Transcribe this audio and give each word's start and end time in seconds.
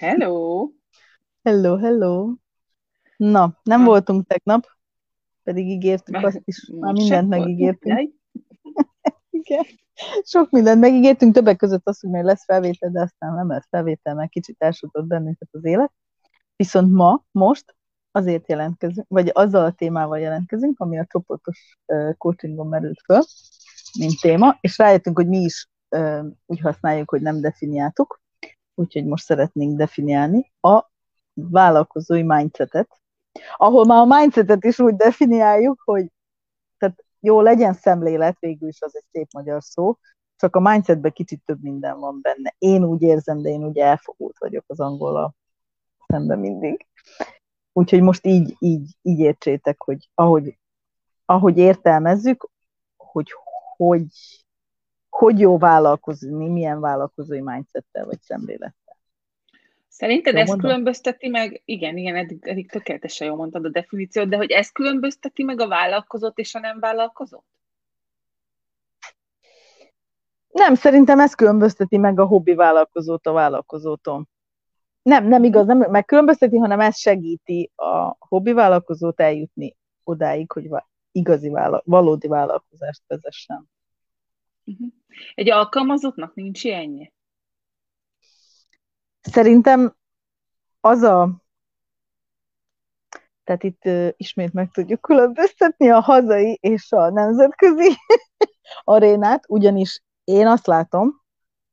Hello! 0.00 0.70
Hello, 1.42 1.76
hello! 1.76 2.34
Na, 3.16 3.58
nem 3.62 3.80
Ha. 3.80 3.86
voltunk 3.86 4.26
tegnap, 4.26 4.66
pedig 5.42 5.68
ígértük 5.68 6.14
Meg- 6.14 6.24
azt 6.24 6.40
is, 6.44 6.70
már 6.80 6.92
mindent 6.92 7.28
megígértünk. 7.28 7.98
Igen. 9.30 9.64
Sok 10.22 10.50
mindent 10.50 10.80
megígértünk, 10.80 11.34
többek 11.34 11.56
között 11.56 11.86
azt, 11.88 12.00
hogy 12.00 12.10
majd 12.10 12.24
lesz 12.24 12.44
felvétel, 12.44 12.90
de 12.90 13.00
aztán 13.00 13.34
nem 13.34 13.48
lesz 13.48 13.66
felvétel, 13.70 14.14
mert 14.14 14.30
kicsit 14.30 14.56
elsutott 14.58 15.06
bennünket 15.06 15.48
az 15.50 15.64
élet. 15.64 15.92
Viszont 16.56 16.92
ma, 16.92 17.24
most 17.30 17.76
azért 18.10 18.48
jelentkezünk, 18.48 19.06
vagy 19.08 19.30
azzal 19.32 19.64
a 19.64 19.72
témával 19.72 20.18
jelentkezünk, 20.18 20.80
ami 20.80 20.98
a 20.98 21.06
csoportos 21.08 21.78
uh, 21.86 22.16
coachingon 22.16 22.66
merült 22.66 23.00
föl, 23.04 23.22
mint 23.98 24.20
téma, 24.20 24.58
és 24.60 24.78
rájöttünk, 24.78 25.16
hogy 25.16 25.28
mi 25.28 25.38
is 25.38 25.68
uh, 25.88 26.24
úgy 26.46 26.60
használjuk, 26.60 27.10
hogy 27.10 27.20
nem 27.22 27.40
definiáltuk, 27.40 28.19
úgyhogy 28.80 29.06
most 29.06 29.24
szeretnénk 29.24 29.76
definiálni 29.76 30.52
a 30.60 30.84
vállalkozói 31.34 32.22
mindsetet, 32.22 33.00
ahol 33.56 33.84
már 33.84 33.98
a 33.98 34.18
mindsetet 34.18 34.64
is 34.64 34.78
úgy 34.78 34.94
definiáljuk, 34.96 35.80
hogy 35.84 36.06
tehát 36.78 37.04
jó, 37.20 37.40
legyen 37.40 37.72
szemlélet, 37.72 38.38
végül 38.38 38.68
is 38.68 38.82
az 38.82 38.96
egy 38.96 39.04
szép 39.12 39.32
magyar 39.32 39.62
szó, 39.62 39.96
csak 40.36 40.56
a 40.56 40.60
mindsetben 40.60 41.12
kicsit 41.12 41.42
több 41.44 41.62
minden 41.62 41.98
van 41.98 42.18
benne. 42.22 42.54
Én 42.58 42.84
úgy 42.84 43.02
érzem, 43.02 43.42
de 43.42 43.48
én 43.48 43.64
ugye 43.64 43.84
elfogult 43.84 44.38
vagyok 44.38 44.64
az 44.66 44.80
angolal 44.80 45.34
szemben 46.06 46.38
mindig. 46.38 46.86
Úgyhogy 47.72 48.02
most 48.02 48.26
így, 48.26 48.56
így, 48.58 48.96
így 49.02 49.18
értsétek, 49.18 49.82
hogy 49.82 50.08
ahogy, 50.14 50.58
ahogy 51.24 51.58
értelmezzük, 51.58 52.48
hogy 52.96 53.32
hogy, 53.76 54.06
hogy 55.20 55.38
jó 55.38 55.58
vállalkozni, 55.58 56.48
milyen 56.48 56.80
vállalkozói 56.80 57.40
mindsettel 57.40 58.04
vagy 58.04 58.20
szemlélettel. 58.20 58.96
Szerinted 59.88 60.32
Jól 60.32 60.42
ez 60.42 60.48
mondom? 60.48 60.68
különbözteti 60.68 61.28
meg, 61.28 61.62
igen, 61.64 61.96
igen, 61.96 62.16
eddig, 62.16 62.46
eddig 62.46 62.70
tökéletesen 62.70 63.26
jól 63.26 63.36
mondtad 63.36 63.64
a 63.64 63.68
definíciót, 63.68 64.28
de 64.28 64.36
hogy 64.36 64.50
ez 64.50 64.70
különbözteti 64.70 65.42
meg 65.42 65.60
a 65.60 65.68
vállalkozót 65.68 66.38
és 66.38 66.54
a 66.54 66.58
nem 66.58 66.80
vállalkozót? 66.80 67.44
Nem, 70.48 70.74
szerintem 70.74 71.20
ez 71.20 71.34
különbözteti 71.34 71.96
meg 71.96 72.20
a 72.20 72.24
hobbi 72.24 72.54
vállalkozót 72.54 73.26
a 73.26 73.32
vállalkozótól. 73.32 74.28
Nem, 75.02 75.26
nem 75.28 75.44
igaz, 75.44 75.66
nem 75.66 75.78
megkülönbözteti, 75.90 76.56
hanem 76.56 76.80
ez 76.80 76.98
segíti 76.98 77.70
a 77.74 78.16
hobbi 78.18 78.52
vállalkozót 78.52 79.20
eljutni 79.20 79.76
odáig, 80.04 80.52
hogy 80.52 80.68
igazi, 81.12 81.48
vála- 81.48 81.82
valódi 81.84 82.28
vállalkozást 82.28 83.02
vezessen. 83.06 83.68
Uh-huh. 84.70 84.92
Egy 85.34 85.50
alkalmazottnak 85.50 86.34
nincs 86.34 86.64
ilyenje? 86.64 87.12
Szerintem 89.20 89.96
az 90.80 91.02
a 91.02 91.42
tehát 93.44 93.62
itt 93.62 93.84
uh, 93.84 94.08
ismét 94.16 94.52
meg 94.52 94.70
tudjuk 94.70 95.00
különböztetni 95.00 95.90
a 95.90 96.00
hazai 96.00 96.58
és 96.60 96.92
a 96.92 97.10
nemzetközi 97.10 97.88
arénát, 98.84 99.44
ugyanis 99.48 100.02
én 100.24 100.46
azt 100.46 100.66
látom, 100.66 101.22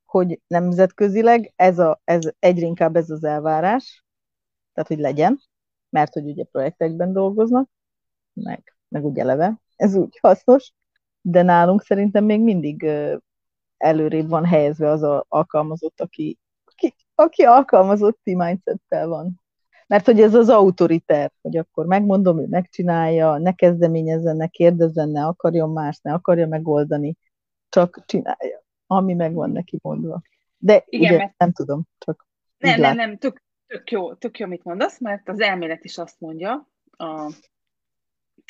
hogy 0.05 0.41
nemzetközileg 0.47 1.53
ez, 1.55 1.79
a, 1.79 2.01
ez 2.03 2.21
egyre 2.39 2.65
inkább 2.65 2.95
ez 2.95 3.09
az 3.09 3.23
elvárás, 3.23 4.05
tehát 4.73 4.89
hogy 4.89 4.99
legyen, 4.99 5.41
mert 5.89 6.13
hogy 6.13 6.25
ugye 6.25 6.43
projektekben 6.43 7.13
dolgoznak, 7.13 7.69
meg, 8.33 8.77
meg 8.87 9.05
úgy 9.05 9.17
eleve, 9.17 9.61
ez 9.75 9.95
úgy 9.95 10.19
hasznos, 10.21 10.73
de 11.29 11.41
nálunk 11.41 11.81
szerintem 11.81 12.23
még 12.23 12.41
mindig 12.41 12.89
előrébb 13.77 14.29
van 14.29 14.45
helyezve 14.45 14.89
az 14.89 15.03
a 15.03 15.25
alkalmazott, 15.27 16.01
aki, 16.01 16.37
aki, 16.65 16.95
aki 17.15 17.43
alkalmazotti 17.43 18.35
mindsettel 18.35 19.07
van. 19.07 19.41
Mert 19.87 20.05
hogy 20.05 20.21
ez 20.21 20.33
az 20.33 20.49
autoriter, 20.49 21.31
hogy 21.41 21.57
akkor 21.57 21.85
megmondom, 21.85 22.39
ő 22.39 22.47
megcsinálja, 22.49 23.37
ne 23.37 23.51
kezdeményezzen, 23.53 24.35
ne 24.35 24.47
kérdezzen, 24.47 25.09
ne 25.09 25.25
akarjon 25.25 25.69
más, 25.69 25.99
ne 26.01 26.13
akarja 26.13 26.47
megoldani, 26.47 27.15
csak 27.69 28.03
csinálja, 28.05 28.63
ami 28.87 29.13
meg 29.13 29.33
van 29.33 29.51
neki 29.51 29.79
mondva. 29.81 30.21
De 30.57 30.83
Igen, 30.85 31.09
ugye 31.09 31.17
mert- 31.17 31.37
nem 31.37 31.51
tudom, 31.51 31.83
csak 31.97 32.27
Nem, 32.57 32.79
nem, 32.79 32.95
nem, 32.95 33.17
tök, 33.17 33.43
tök, 33.67 33.91
jó, 33.91 34.13
tök 34.13 34.39
jó, 34.39 34.47
mit 34.47 34.63
mondasz, 34.63 34.99
mert 34.99 35.29
az 35.29 35.39
elmélet 35.39 35.83
is 35.83 35.97
azt 35.97 36.19
mondja, 36.19 36.67
a, 36.91 37.31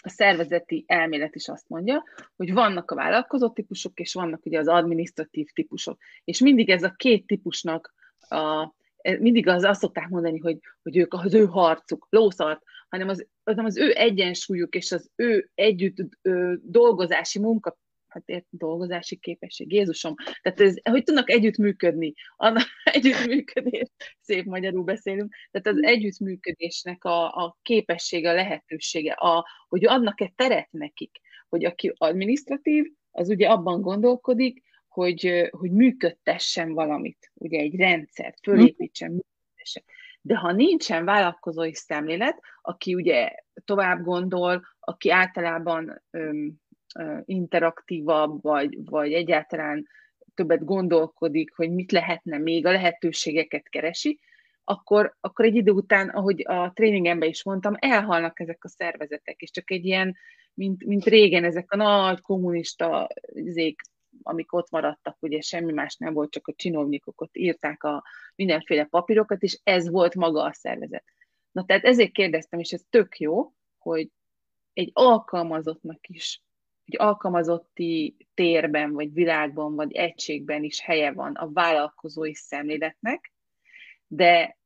a 0.07 0.09
szervezeti 0.09 0.83
elmélet 0.87 1.35
is 1.35 1.47
azt 1.47 1.69
mondja, 1.69 2.03
hogy 2.35 2.53
vannak 2.53 2.91
a 2.91 2.95
vállalkozó 2.95 3.49
típusok, 3.49 3.99
és 3.99 4.13
vannak 4.13 4.45
ugye 4.45 4.59
az 4.59 4.67
administratív 4.67 5.47
típusok. 5.53 5.97
És 6.23 6.39
mindig 6.39 6.69
ez 6.69 6.83
a 6.83 6.93
két 6.97 7.25
típusnak, 7.27 7.93
a, 8.29 8.73
mindig 9.19 9.47
az 9.47 9.63
azt 9.63 9.79
szokták 9.79 10.09
mondani, 10.09 10.37
hogy, 10.39 10.59
hogy 10.83 10.97
ők 10.97 11.13
az 11.13 11.33
ő 11.33 11.45
harcuk, 11.45 12.07
lószart, 12.09 12.61
hanem 12.89 13.07
az, 13.07 13.27
hanem 13.43 13.65
az 13.65 13.77
ő 13.77 13.91
egyensúlyuk 13.95 14.75
és 14.75 14.91
az 14.91 15.09
ő 15.15 15.51
együtt 15.55 15.97
ö, 16.21 16.53
dolgozási 16.61 17.39
munka, 17.39 17.77
hát 18.17 18.29
ért, 18.37 18.45
dolgozási 18.49 19.17
képesség, 19.17 19.73
Jézusom, 19.73 20.13
tehát 20.41 20.59
ez, 20.59 20.75
hogy 20.83 21.03
tudnak 21.03 21.29
együttműködni, 21.29 22.13
annak 22.35 22.63
együttműködés, 22.83 23.87
szép 24.19 24.45
magyarul 24.45 24.83
beszélünk, 24.83 25.33
tehát 25.51 25.77
az 25.77 25.83
együttműködésnek 25.83 27.03
a, 27.03 27.25
a 27.25 27.57
képessége, 27.61 28.29
a 28.29 28.33
lehetősége, 28.33 29.11
a, 29.11 29.45
hogy 29.67 29.85
adnak-e 29.85 30.31
teret 30.35 30.71
nekik, 30.71 31.19
hogy 31.49 31.65
aki 31.65 31.93
administratív, 31.97 32.85
az 33.11 33.29
ugye 33.29 33.47
abban 33.47 33.81
gondolkodik, 33.81 34.63
hogy, 34.87 35.49
hogy 35.49 35.71
működtessen 35.71 36.73
valamit, 36.73 37.31
ugye 37.33 37.59
egy 37.59 37.75
rendszert, 37.75 38.39
fölépítsen, 38.41 39.09
működtessen. 39.09 39.83
De 40.21 40.35
ha 40.35 40.51
nincsen 40.51 41.05
vállalkozói 41.05 41.73
szemlélet, 41.73 42.39
aki 42.61 42.95
ugye 42.95 43.31
tovább 43.65 44.03
gondol, 44.03 44.65
aki 44.79 45.09
általában 45.09 46.03
öm, 46.11 46.53
interaktívabb, 47.25 48.41
vagy, 48.41 48.85
vagy 48.85 49.13
egyáltalán 49.13 49.87
többet 50.33 50.65
gondolkodik, 50.65 51.55
hogy 51.55 51.71
mit 51.71 51.91
lehetne 51.91 52.37
még, 52.37 52.65
a 52.65 52.71
lehetőségeket 52.71 53.69
keresi, 53.69 54.19
akkor, 54.63 55.15
akkor 55.19 55.45
egy 55.45 55.55
idő 55.55 55.71
után, 55.71 56.09
ahogy 56.09 56.43
a 56.47 56.71
tréningemben 56.73 57.29
is 57.29 57.43
mondtam, 57.43 57.75
elhalnak 57.79 58.39
ezek 58.39 58.63
a 58.63 58.67
szervezetek, 58.67 59.41
és 59.41 59.51
csak 59.51 59.71
egy 59.71 59.85
ilyen, 59.85 60.15
mint, 60.53 60.85
mint 60.85 61.03
régen, 61.03 61.43
ezek 61.43 61.71
a 61.71 61.75
nagy 61.75 62.21
kommunista 62.21 63.07
zék, 63.33 63.81
amik 64.23 64.53
ott 64.53 64.69
maradtak, 64.69 65.17
ugye 65.19 65.41
semmi 65.41 65.71
más 65.71 65.95
nem 65.95 66.13
volt, 66.13 66.31
csak 66.31 66.47
a 66.47 66.53
csinovnyikok 66.55 67.21
ott 67.21 67.37
írták 67.37 67.83
a 67.83 68.03
mindenféle 68.35 68.83
papírokat, 68.83 69.41
és 69.41 69.59
ez 69.63 69.89
volt 69.89 70.15
maga 70.15 70.43
a 70.43 70.53
szervezet. 70.53 71.03
Na 71.51 71.65
tehát 71.65 71.83
ezért 71.83 72.11
kérdeztem, 72.11 72.59
és 72.59 72.71
ez 72.71 72.81
tök 72.89 73.17
jó, 73.17 73.53
hogy 73.77 74.09
egy 74.73 74.89
alkalmazottnak 74.93 76.07
is, 76.07 76.41
egy 76.87 76.95
alkalmazotti 76.99 78.15
térben, 78.33 78.91
vagy 78.91 79.13
világban, 79.13 79.75
vagy 79.75 79.91
egységben 79.91 80.63
is 80.63 80.81
helye 80.81 81.11
van 81.11 81.35
a 81.35 81.51
vállalkozói 81.51 82.33
szemléletnek, 82.33 83.33
de 84.07 84.57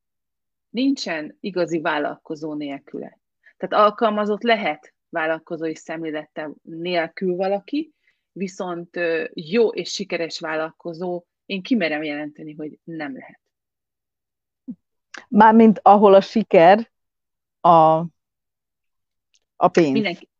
nincsen 0.69 1.37
igazi 1.39 1.81
vállalkozó 1.81 2.53
nélküle. 2.53 3.19
Tehát 3.57 3.85
alkalmazott 3.85 4.41
lehet 4.41 4.93
vállalkozói 5.09 5.75
szemlélettel 5.75 6.53
nélkül 6.61 7.35
valaki, 7.35 7.93
viszont 8.31 8.99
jó 9.33 9.69
és 9.69 9.89
sikeres 9.89 10.39
vállalkozó, 10.39 11.23
én 11.45 11.61
kimerem 11.61 12.03
jelenteni, 12.03 12.53
hogy 12.53 12.79
nem 12.83 13.13
lehet. 13.13 13.39
Mármint 15.27 15.79
ahol 15.81 16.13
a 16.13 16.21
siker 16.21 16.91
a, 17.59 18.05
a 19.55 19.67
pénz. 19.71 19.91
Mindenki. 19.91 20.30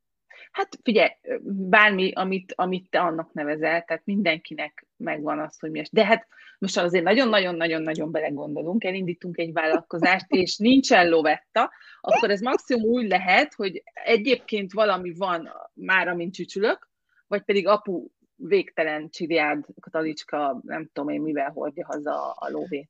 Hát 0.52 0.80
figyelj, 0.84 1.10
bármi, 1.44 2.12
amit, 2.14 2.54
amit 2.56 2.90
te 2.90 3.00
annak 3.00 3.34
nevezel, 3.34 3.84
tehát 3.84 4.06
mindenkinek 4.06 4.86
megvan 4.98 5.40
az, 5.40 5.60
hogy 5.60 5.72
mi 5.72 5.80
es. 5.80 5.90
De 5.90 6.06
hát 6.06 6.28
most 6.60 6.78
azért 6.78 7.04
nagyon-nagyon-nagyon-nagyon 7.04 8.12
belegondolunk, 8.12 8.84
elindítunk 8.84 9.38
egy 9.38 9.54
vállalkozást, 9.54 10.26
és 10.30 10.58
nincsen 10.58 11.10
lovetta, 11.10 11.72
akkor 12.02 12.30
ez 12.30 12.42
maximum 12.42 12.90
úgy 12.90 13.08
lehet, 13.08 13.54
hogy 13.54 13.84
egyébként 13.94 14.74
valami 14.74 15.14
van 15.14 15.50
már, 15.74 16.08
amint 16.08 16.34
csücsülök, 16.34 16.90
vagy 17.28 17.42
pedig 17.42 17.68
apu 17.68 18.08
végtelen 18.36 19.10
csiliárd 19.10 19.66
katalicska, 19.80 20.60
nem 20.64 20.90
tudom 20.94 21.10
én 21.10 21.22
mivel 21.22 21.52
hordja 21.52 21.86
haza 21.86 22.32
a 22.32 22.50
lóvét. 22.50 22.90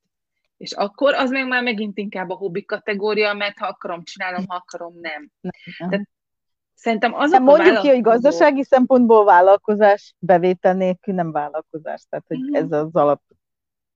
És 0.57 0.71
akkor 0.71 1.13
az 1.13 1.29
meg 1.29 1.47
már 1.47 1.63
megint 1.63 1.97
inkább 1.97 2.29
a 2.29 2.35
hobbi 2.35 2.65
kategória, 2.65 3.33
mert 3.33 3.57
ha 3.57 3.67
akarom, 3.67 4.03
csinálom, 4.03 4.43
ha 4.47 4.55
akarom, 4.55 4.99
nem. 4.99 5.31
Nem. 5.41 5.89
Tehát 5.89 6.07
szerintem 6.81 7.13
azok 7.13 7.39
a 7.39 7.43
mondjuk 7.43 7.79
ki, 7.79 7.87
hogy 7.89 8.01
gazdasági 8.01 8.63
szempontból 8.63 9.25
vállalkozás 9.25 10.15
bevétel 10.19 10.73
nélkül 10.73 11.13
nem 11.13 11.31
vállalkozás. 11.31 12.05
Tehát, 12.09 12.25
hogy 12.27 12.39
Mhm. 12.39 12.55
ez 12.55 12.71
az 12.71 12.95
alap. 12.95 13.21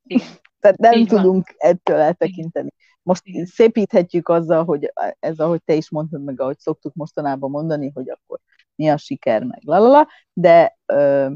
Igen. 0.03 0.27
Tehát 0.59 0.77
nem 0.77 0.91
Így 0.93 1.09
van. 1.09 1.21
tudunk 1.21 1.53
ettől 1.57 1.97
eltekinteni. 1.97 2.69
Most 3.01 3.25
Igen. 3.25 3.45
szépíthetjük 3.45 4.29
azzal, 4.29 4.63
hogy 4.65 4.91
ez, 5.19 5.39
ahogy 5.39 5.63
te 5.63 5.73
is 5.73 5.89
mondtad, 5.89 6.23
meg 6.23 6.39
ahogy 6.41 6.59
szoktuk 6.59 6.93
mostanában 6.93 7.49
mondani, 7.49 7.91
hogy 7.93 8.09
akkor 8.09 8.39
mi 8.75 8.89
a 8.89 8.97
siker, 8.97 9.43
meg 9.43 9.59
lalala, 9.63 10.07
de 10.33 10.77
ö, 10.85 11.31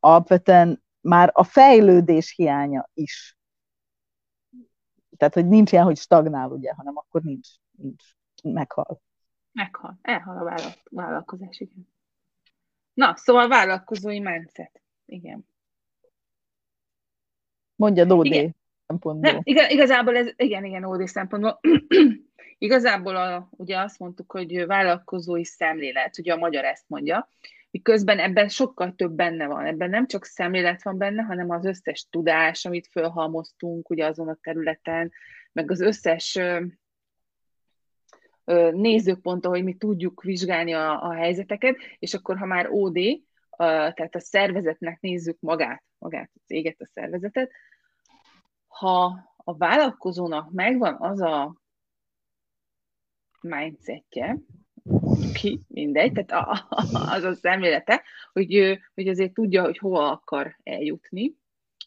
alapvetően 0.00 0.82
már 1.00 1.30
a 1.32 1.44
fejlődés 1.44 2.32
hiánya 2.36 2.90
is. 2.94 3.36
Tehát, 5.16 5.34
hogy 5.34 5.48
nincs 5.48 5.72
ilyen, 5.72 5.84
hogy 5.84 5.96
stagnál, 5.98 6.50
ugye, 6.50 6.72
hanem 6.74 6.96
akkor 6.96 7.22
nincs, 7.22 7.48
nincs 7.70 8.04
meghal. 8.42 9.00
Meghal. 9.52 9.98
Elhal 10.02 10.38
a 10.38 10.44
vállal- 10.44 10.82
vállalkozás, 10.90 11.60
igen. 11.60 11.88
Na, 12.94 13.16
szóval 13.16 13.48
vállalkozói 13.48 14.20
mindset. 14.20 14.82
Igen. 15.06 15.46
Mondja 17.74 18.04
Dódé 18.04 18.28
Igen. 18.28 18.56
szempontból. 18.86 19.32
Nem, 19.32 19.40
igaz, 19.42 19.70
igazából 19.70 20.16
ez, 20.16 20.32
igen, 20.36 20.64
igen, 20.64 20.84
ódi 20.84 21.06
szempontból. 21.06 21.60
igazából 22.58 23.16
a, 23.16 23.48
ugye 23.50 23.78
azt 23.78 23.98
mondtuk, 23.98 24.32
hogy 24.32 24.66
vállalkozói 24.66 25.44
szemlélet, 25.44 26.18
ugye 26.18 26.32
a 26.32 26.36
magyar 26.36 26.64
ezt 26.64 26.88
mondja, 26.88 27.28
miközben 27.70 28.18
ebben 28.18 28.48
sokkal 28.48 28.94
több 28.94 29.12
benne 29.12 29.46
van. 29.46 29.66
Ebben 29.66 29.90
nem 29.90 30.06
csak 30.06 30.24
szemlélet 30.24 30.82
van 30.82 30.98
benne, 30.98 31.22
hanem 31.22 31.50
az 31.50 31.64
összes 31.64 32.06
tudás, 32.10 32.64
amit 32.64 32.86
fölhalmoztunk 32.86 33.90
ugye 33.90 34.06
azon 34.06 34.28
a 34.28 34.38
területen, 34.42 35.12
meg 35.52 35.70
az 35.70 35.80
összes 35.80 36.38
nézőpont, 38.72 39.46
hogy 39.46 39.64
mi 39.64 39.74
tudjuk 39.74 40.22
vizsgálni 40.22 40.72
a, 40.72 41.02
a 41.02 41.12
helyzeteket, 41.12 41.76
és 41.98 42.14
akkor 42.14 42.38
ha 42.38 42.46
már 42.46 42.68
OD, 42.70 42.96
a, 43.50 43.64
tehát 43.66 44.14
a 44.14 44.20
szervezetnek 44.20 45.00
nézzük 45.00 45.40
magát, 45.40 45.82
magát 45.98 46.30
a 46.34 46.40
céget, 46.46 46.80
a 46.80 46.86
szervezetet, 46.86 47.50
ha 48.66 49.18
a 49.36 49.56
vállalkozónak 49.56 50.50
megvan 50.50 50.96
az 51.00 51.20
a 51.20 51.60
mindsetje, 53.40 54.38
ki, 55.32 55.60
mindegy, 55.68 56.12
tehát 56.12 56.30
a, 56.46 56.66
az 57.14 57.22
a 57.22 57.34
szemlélete, 57.34 58.02
hogy, 58.32 58.80
hogy 58.94 59.08
azért 59.08 59.32
tudja, 59.32 59.62
hogy 59.62 59.78
hova 59.78 60.10
akar 60.10 60.56
eljutni. 60.62 61.36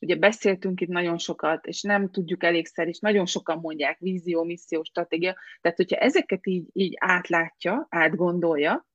Ugye 0.02 0.16
beszéltünk 0.16 0.82
itt 0.82 0.88
nagyon 0.88 1.18
sokat, 1.18 1.66
és 1.66 1.82
nem 1.82 2.10
tudjuk 2.12 2.44
elégszer, 2.44 2.88
és 2.88 3.00
nagyon 3.00 3.26
sokan 3.26 3.60
mondják 3.60 4.00
vízió, 4.00 4.44
misszió, 4.44 4.84
stratégia. 4.84 5.36
Tehát, 5.62 5.78
hogyha 5.78 5.98
ezeket 5.98 6.48
így, 6.48 6.68
így 6.74 6.94
átlátja, 7.00 7.88
átgondolja, 7.90 8.88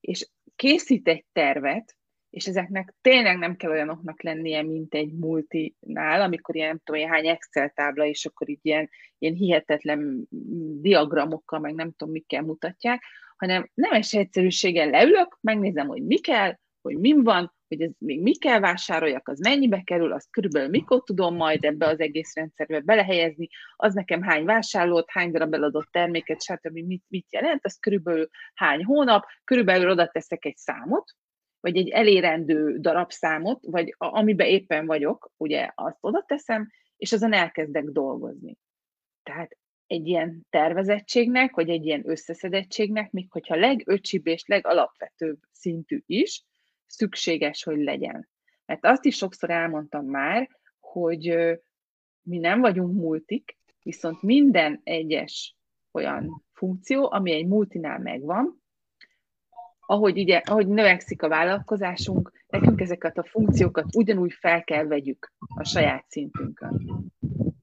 és 0.00 0.28
készít 0.56 1.08
egy 1.08 1.24
tervet, 1.32 1.96
és 2.30 2.46
ezeknek 2.46 2.94
tényleg 3.00 3.38
nem 3.38 3.56
kell 3.56 3.70
olyanoknak 3.70 4.22
lennie, 4.22 4.62
mint 4.62 4.94
egy 4.94 5.12
multinál, 5.12 6.20
amikor 6.20 6.56
ilyen, 6.56 6.68
nem 6.68 6.80
tudom, 6.84 7.08
hány 7.08 7.28
Excel 7.28 7.70
tábla, 7.70 8.04
és 8.04 8.26
akkor 8.26 8.48
így 8.48 8.58
ilyen, 8.62 8.90
ilyen 9.18 9.34
hihetetlen 9.34 10.28
diagramokkal, 10.80 11.58
meg 11.58 11.74
nem 11.74 11.92
tudom, 11.92 12.12
mikkel 12.12 12.42
mutatják, 12.42 13.02
hanem 13.36 13.70
nemes 13.74 14.14
egyszerűséggel 14.14 14.90
leülök, 14.90 15.38
megnézem, 15.40 15.86
hogy 15.86 16.02
mi 16.02 16.18
kell, 16.18 16.58
hogy 16.80 16.98
mi 16.98 17.22
van, 17.22 17.55
hogy 17.68 17.80
ez 17.80 17.90
még 17.98 18.22
mi 18.22 18.36
kell 18.36 18.60
vásároljak, 18.60 19.28
az 19.28 19.38
mennyibe 19.38 19.82
kerül, 19.84 20.12
azt 20.12 20.30
körülbelül 20.30 20.68
mikor 20.68 21.02
tudom 21.02 21.36
majd 21.36 21.64
ebbe 21.64 21.86
az 21.86 22.00
egész 22.00 22.34
rendszerbe 22.34 22.80
belehelyezni, 22.80 23.48
az 23.76 23.94
nekem 23.94 24.22
hány 24.22 24.44
vásárlót, 24.44 25.10
hány 25.10 25.30
darab 25.30 25.54
eladott 25.54 25.88
terméket, 25.90 26.42
stb. 26.42 26.72
mit, 26.72 27.04
mit 27.08 27.32
jelent, 27.32 27.64
az 27.64 27.78
körülbelül 27.78 28.28
hány 28.54 28.84
hónap, 28.84 29.24
körülbelül 29.44 29.90
oda 29.90 30.06
teszek 30.06 30.44
egy 30.44 30.56
számot, 30.56 31.14
vagy 31.60 31.76
egy 31.76 31.88
elérendő 31.88 32.78
darabszámot, 32.78 33.60
vagy 33.62 33.94
a, 33.98 34.18
amiben 34.18 34.46
éppen 34.46 34.86
vagyok, 34.86 35.32
ugye 35.36 35.70
azt 35.74 35.98
oda 36.00 36.24
teszem, 36.26 36.70
és 36.96 37.12
azon 37.12 37.32
elkezdek 37.32 37.84
dolgozni. 37.84 38.56
Tehát 39.22 39.56
egy 39.86 40.06
ilyen 40.06 40.46
tervezettségnek, 40.50 41.54
vagy 41.54 41.68
egy 41.68 41.84
ilyen 41.86 42.08
összeszedettségnek, 42.08 43.10
még 43.10 43.30
hogyha 43.30 43.56
legöcsibb 43.56 44.26
és 44.26 44.44
legalapvetőbb 44.46 45.38
szintű 45.52 46.02
is, 46.06 46.44
szükséges, 46.86 47.62
hogy 47.62 47.78
legyen. 47.78 48.28
Mert 48.66 48.84
azt 48.84 49.04
is 49.04 49.16
sokszor 49.16 49.50
elmondtam 49.50 50.06
már, 50.06 50.48
hogy 50.80 51.36
mi 52.22 52.38
nem 52.38 52.60
vagyunk 52.60 52.94
multik, 52.94 53.56
viszont 53.82 54.22
minden 54.22 54.80
egyes 54.84 55.56
olyan 55.92 56.44
funkció, 56.52 57.12
ami 57.12 57.32
egy 57.32 57.46
multinál 57.46 57.98
megvan, 57.98 58.64
ahogy, 59.86 60.18
ugye, 60.18 60.36
ahogy 60.44 60.68
növekszik 60.68 61.22
a 61.22 61.28
vállalkozásunk, 61.28 62.32
nekünk 62.48 62.80
ezeket 62.80 63.18
a 63.18 63.24
funkciókat 63.24 63.96
ugyanúgy 63.96 64.32
fel 64.32 64.64
kell 64.64 64.84
vegyük 64.84 65.32
a 65.54 65.64
saját 65.64 66.04
szintünkön. 66.08 66.86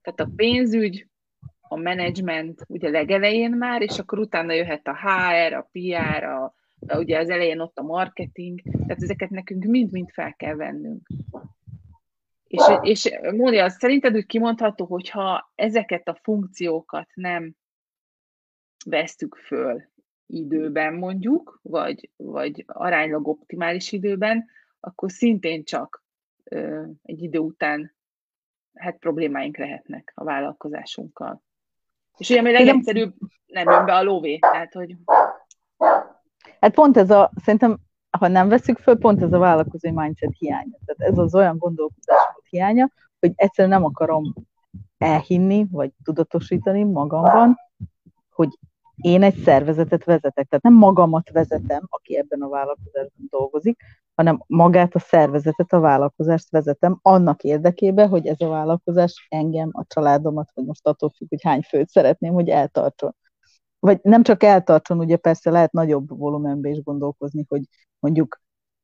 Tehát 0.02 0.20
a 0.20 0.31
pénzügy, 0.36 1.08
a 1.62 1.75
menedzsment 1.75 2.66
ugye 2.68 2.90
legelején 2.90 3.52
már, 3.52 3.81
és 3.81 4.00
akkor 4.00 4.20
utána 4.20 4.54
jöhet 4.54 4.88
a 4.88 4.98
HR, 4.98 5.54
a 5.54 5.70
PR, 5.72 6.24
a, 6.24 6.54
ugye 6.91 7.19
az 7.19 7.30
elején 7.30 7.59
ott 7.59 7.77
a 7.77 7.83
marketing, 7.83 8.62
tehát 8.62 9.01
ezeket 9.01 9.30
nekünk 9.30 9.63
mind-mind 9.63 10.09
fel 10.09 10.33
kell 10.33 10.56
vennünk. 10.56 11.07
És, 12.47 12.62
és 12.81 13.09
Móni, 13.35 13.57
az 13.57 13.77
szerinted 13.77 14.15
úgy 14.15 14.25
kimondható, 14.25 14.85
hogyha 14.85 15.51
ezeket 15.56 16.07
a 16.07 16.19
funkciókat 16.21 17.09
nem 17.13 17.56
vesztük 18.85 19.35
föl 19.35 19.91
időben 20.27 20.94
mondjuk, 20.94 21.59
vagy, 21.63 22.09
vagy 22.15 22.63
aránylag 22.68 23.27
optimális 23.27 23.91
időben, 23.91 24.45
akkor 24.79 25.12
szintén 25.12 25.63
csak 25.63 26.03
ö, 26.44 26.83
egy 27.03 27.21
idő 27.21 27.39
után 27.39 27.95
hát 28.74 28.97
problémáink 28.97 29.57
lehetnek 29.57 30.12
a 30.15 30.24
vállalkozásunkkal. 30.24 31.44
És 32.18 32.29
ugye, 32.29 32.39
ami 32.39 32.51
legegyszerűbb, 32.51 33.13
nem 33.45 33.69
jön 33.69 33.86
be 33.86 33.95
a 33.95 34.03
lóvé. 34.03 34.39
Tehát, 34.39 34.74
hogy... 34.74 34.95
Hát 36.63 36.74
pont 36.74 36.98
ez 36.98 37.10
a, 37.10 37.31
szerintem, 37.44 37.77
ha 38.18 38.27
nem 38.27 38.50
veszük 38.50 38.77
föl, 38.77 38.98
pont 38.98 39.21
ez 39.21 39.33
a 39.33 39.38
vállalkozói 39.38 39.92
mindset 39.92 40.33
hiánya. 40.38 40.77
Tehát 40.86 41.12
ez 41.12 41.18
az 41.18 41.36
olyan 41.36 41.57
gondolkodásmód 41.57 42.44
hiánya, 42.50 42.89
hogy 43.19 43.31
egyszerűen 43.36 43.74
nem 43.74 43.86
akarom 43.86 44.33
elhinni, 44.98 45.68
vagy 45.71 45.92
tudatosítani 46.04 46.83
magamban, 46.83 47.57
hogy 48.30 48.50
én 48.95 49.24
egy 49.24 49.36
szervezetet 49.36 50.04
vezetek, 50.04 50.48
tehát 50.48 50.63
nem 50.63 50.74
magamat 50.74 51.30
vezetem, 51.30 51.81
aki 51.89 52.18
ebben 52.18 52.42
a 52.42 52.50
vállalkozásban 52.50 53.27
dolgozik, 53.30 53.81
hanem 54.15 54.44
magát 54.48 54.95
a 54.95 55.00
szervezetet, 55.00 55.74
a 55.74 55.80
vállalkozást 55.80 56.50
vezetem 56.50 57.00
annak 57.01 57.44
érdekében, 57.44 58.10
hogy 58.10 58.27
ez 58.27 58.42
a 58.42 58.48
vállalkozás 58.48 59.27
engem, 59.30 59.69
a 59.71 59.86
családomat, 59.88 60.51
vagy 60.54 60.65
most 60.65 60.88
attól 60.88 61.10
függ, 61.10 61.30
hogy 61.30 61.44
hány 61.44 61.62
főt 61.62 61.89
szeretném, 61.89 62.33
hogy 62.33 62.50
eltartson. 62.50 63.15
Vagy 63.83 64.00
nem 64.01 64.24
csak 64.24 64.44
eltartson, 64.44 65.00
ugye 65.00 65.18
persze 65.18 65.51
lehet 65.51 65.71
nagyobb 65.71 66.18
volumenbe 66.18 66.69
is 66.69 66.81
gondolkozni, 66.83 67.45
hogy 67.47 67.63
mondjuk, 68.00 68.41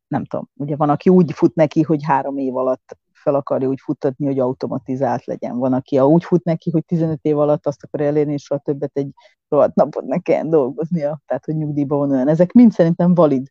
nem 0.08 0.26
tudom, 0.26 0.50
ugye 0.54 0.76
van, 0.76 0.90
aki 0.90 1.10
úgy 1.10 1.32
fut 1.32 1.56
neki, 1.56 1.82
hogy 1.82 2.04
három 2.04 2.38
év 2.38 2.56
alatt 2.56 2.98
fel 3.14 3.36
akarja 3.36 3.68
úgy 3.68 3.80
futtatni, 3.80 4.26
hogy 4.26 4.40
automatizált 4.40 5.26
legyen. 5.26 5.58
Van, 5.58 5.74
aki 5.74 6.00
úgy 6.00 6.24
fut 6.24 6.44
neki, 6.44 6.70
hogy 6.72 6.86
15 6.86 7.20
év 7.22 7.38
alatt 7.38 7.66
azt 7.66 7.84
akar 7.84 8.02
elérni, 8.02 8.34
és 8.34 8.44
soha 8.44 8.62
többet 8.62 8.92
egy 8.94 9.12
rohadt 9.50 9.76
napot 9.76 10.06
ne 10.06 10.20
kelljen 10.20 10.50
dolgoznia, 10.50 11.22
tehát 11.26 11.46
hogy 11.46 11.56
nyugdíjba 11.56 11.96
vonuljon. 11.96 12.28
Ezek 12.28 12.52
mind 12.52 12.72
szerintem 12.72 13.14
valid 13.14 13.48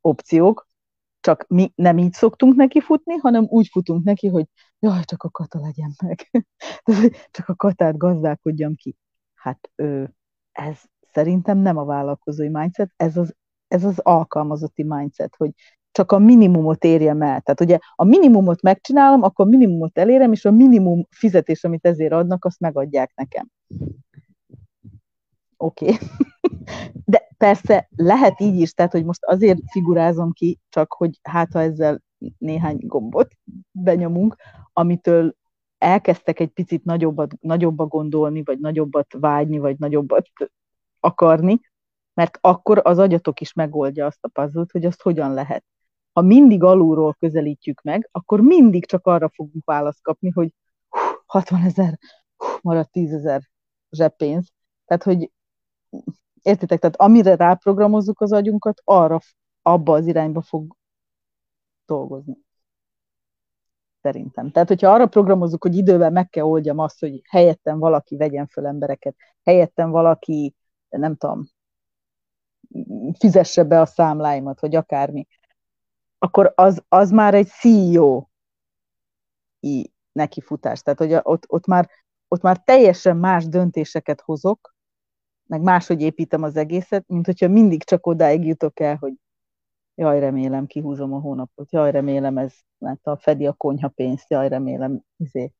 opciók, 0.00 0.68
csak 1.20 1.44
mi 1.48 1.72
nem 1.74 1.98
így 1.98 2.12
szoktunk 2.12 2.54
neki 2.54 2.80
futni, 2.80 3.14
hanem 3.14 3.46
úgy 3.48 3.68
futunk 3.68 4.04
neki, 4.04 4.28
hogy 4.28 4.46
jaj, 4.78 5.04
csak 5.04 5.22
a 5.22 5.30
kata 5.30 5.60
legyen 5.60 5.94
meg. 6.02 6.30
csak 7.30 7.48
a 7.48 7.54
katát 7.54 7.96
gazdálkodjam 7.96 8.74
ki. 8.74 8.96
Hát 9.34 9.70
ez 10.60 10.78
szerintem 11.12 11.58
nem 11.58 11.76
a 11.76 11.84
vállalkozói 11.84 12.48
mindset, 12.48 12.92
ez 12.96 13.16
az, 13.16 13.34
ez 13.68 13.84
az 13.84 13.98
alkalmazotti 13.98 14.82
mindset, 14.82 15.34
hogy 15.36 15.50
csak 15.92 16.12
a 16.12 16.18
minimumot 16.18 16.84
érjem 16.84 17.22
el. 17.22 17.40
Tehát 17.40 17.60
ugye 17.60 17.78
a 17.94 18.04
minimumot 18.04 18.62
megcsinálom, 18.62 19.22
akkor 19.22 19.46
a 19.46 19.48
minimumot 19.48 19.98
elérem, 19.98 20.32
és 20.32 20.44
a 20.44 20.50
minimum 20.50 21.06
fizetés, 21.10 21.64
amit 21.64 21.86
ezért 21.86 22.12
adnak, 22.12 22.44
azt 22.44 22.60
megadják 22.60 23.12
nekem. 23.14 23.48
Oké. 25.56 25.84
Okay. 25.84 25.96
De 27.04 27.28
persze 27.36 27.88
lehet 27.96 28.40
így 28.40 28.60
is, 28.60 28.72
tehát 28.72 28.92
hogy 28.92 29.04
most 29.04 29.24
azért 29.24 29.58
figurázom 29.70 30.32
ki, 30.32 30.58
csak 30.68 30.92
hogy 30.92 31.18
hát 31.22 31.52
ha 31.52 31.60
ezzel 31.60 32.02
néhány 32.38 32.78
gombot 32.80 33.32
benyomunk, 33.70 34.36
amitől 34.72 35.34
elkezdtek 35.80 36.40
egy 36.40 36.50
picit 36.50 36.84
nagyobbat, 36.84 37.32
nagyobba 37.40 37.86
gondolni, 37.86 38.42
vagy 38.42 38.58
nagyobbat 38.58 39.12
vágyni, 39.18 39.58
vagy 39.58 39.78
nagyobbat 39.78 40.28
akarni, 41.00 41.60
mert 42.14 42.38
akkor 42.40 42.80
az 42.84 42.98
agyatok 42.98 43.40
is 43.40 43.52
megoldja 43.52 44.06
azt 44.06 44.24
a 44.24 44.28
puzzle 44.28 44.64
hogy 44.72 44.84
azt 44.86 45.02
hogyan 45.02 45.34
lehet 45.34 45.64
ha 46.12 46.20
mindig 46.20 46.62
alulról 46.62 47.14
közelítjük 47.14 47.82
meg, 47.82 48.08
akkor 48.12 48.40
mindig 48.40 48.86
csak 48.86 49.06
arra 49.06 49.28
fogunk 49.28 49.64
választ 49.64 50.02
kapni, 50.02 50.30
hogy 50.30 50.52
60 51.26 51.62
ezer, 51.62 51.98
maradt 52.62 52.90
10 52.90 53.12
ezer 53.12 53.42
zseppénz. 53.90 54.46
Tehát, 54.84 55.02
hogy 55.02 55.30
értitek, 56.42 56.80
tehát 56.80 56.96
amire 56.96 57.36
ráprogramozzuk 57.36 58.20
az 58.20 58.32
agyunkat, 58.32 58.80
arra, 58.84 59.18
abba 59.62 59.94
az 59.94 60.06
irányba 60.06 60.40
fog 60.42 60.76
dolgozni. 61.86 62.36
Szerintem. 64.02 64.50
Tehát, 64.50 64.68
hogyha 64.68 64.92
arra 64.92 65.06
programozzuk, 65.06 65.62
hogy 65.62 65.76
idővel 65.76 66.10
meg 66.10 66.28
kell 66.28 66.44
oldjam 66.44 66.78
azt, 66.78 67.00
hogy 67.00 67.20
helyettem 67.28 67.78
valaki 67.78 68.16
vegyen 68.16 68.46
föl 68.46 68.66
embereket, 68.66 69.16
helyettem 69.44 69.90
valaki, 69.90 70.54
nem 70.88 71.16
tudom, 71.16 71.48
fizesse 73.18 73.64
be 73.64 73.80
a 73.80 73.86
számláimat, 73.86 74.60
vagy 74.60 74.74
akármi, 74.74 75.26
akkor 76.18 76.52
az, 76.56 76.84
az 76.88 77.10
már 77.10 77.34
egy 77.34 77.48
CEO 77.48 78.24
nekifutás. 80.12 80.82
Tehát, 80.82 80.98
hogy 80.98 81.18
ott, 81.22 81.44
ott 81.46 81.66
már 81.66 81.90
ott 82.32 82.42
már 82.42 82.58
teljesen 82.58 83.16
más 83.16 83.48
döntéseket 83.48 84.20
hozok, 84.20 84.74
meg 85.46 85.60
máshogy 85.60 86.02
építem 86.02 86.42
az 86.42 86.56
egészet, 86.56 87.08
mint 87.08 87.26
hogyha 87.26 87.48
mindig 87.48 87.84
csak 87.84 88.06
odáig 88.06 88.46
jutok 88.46 88.80
el, 88.80 88.96
hogy 88.96 89.12
jaj, 89.94 90.20
remélem, 90.20 90.66
kihúzom 90.66 91.12
a 91.12 91.20
hónapot, 91.20 91.72
jaj, 91.72 91.90
remélem, 91.90 92.38
ez 92.38 92.54
látta, 92.78 93.16
fedi 93.16 93.46
a 93.46 93.52
konyha 93.52 93.88
pénzt, 93.88 94.30
jaj, 94.30 94.48
remélem, 94.48 95.02
izé. 95.16 95.52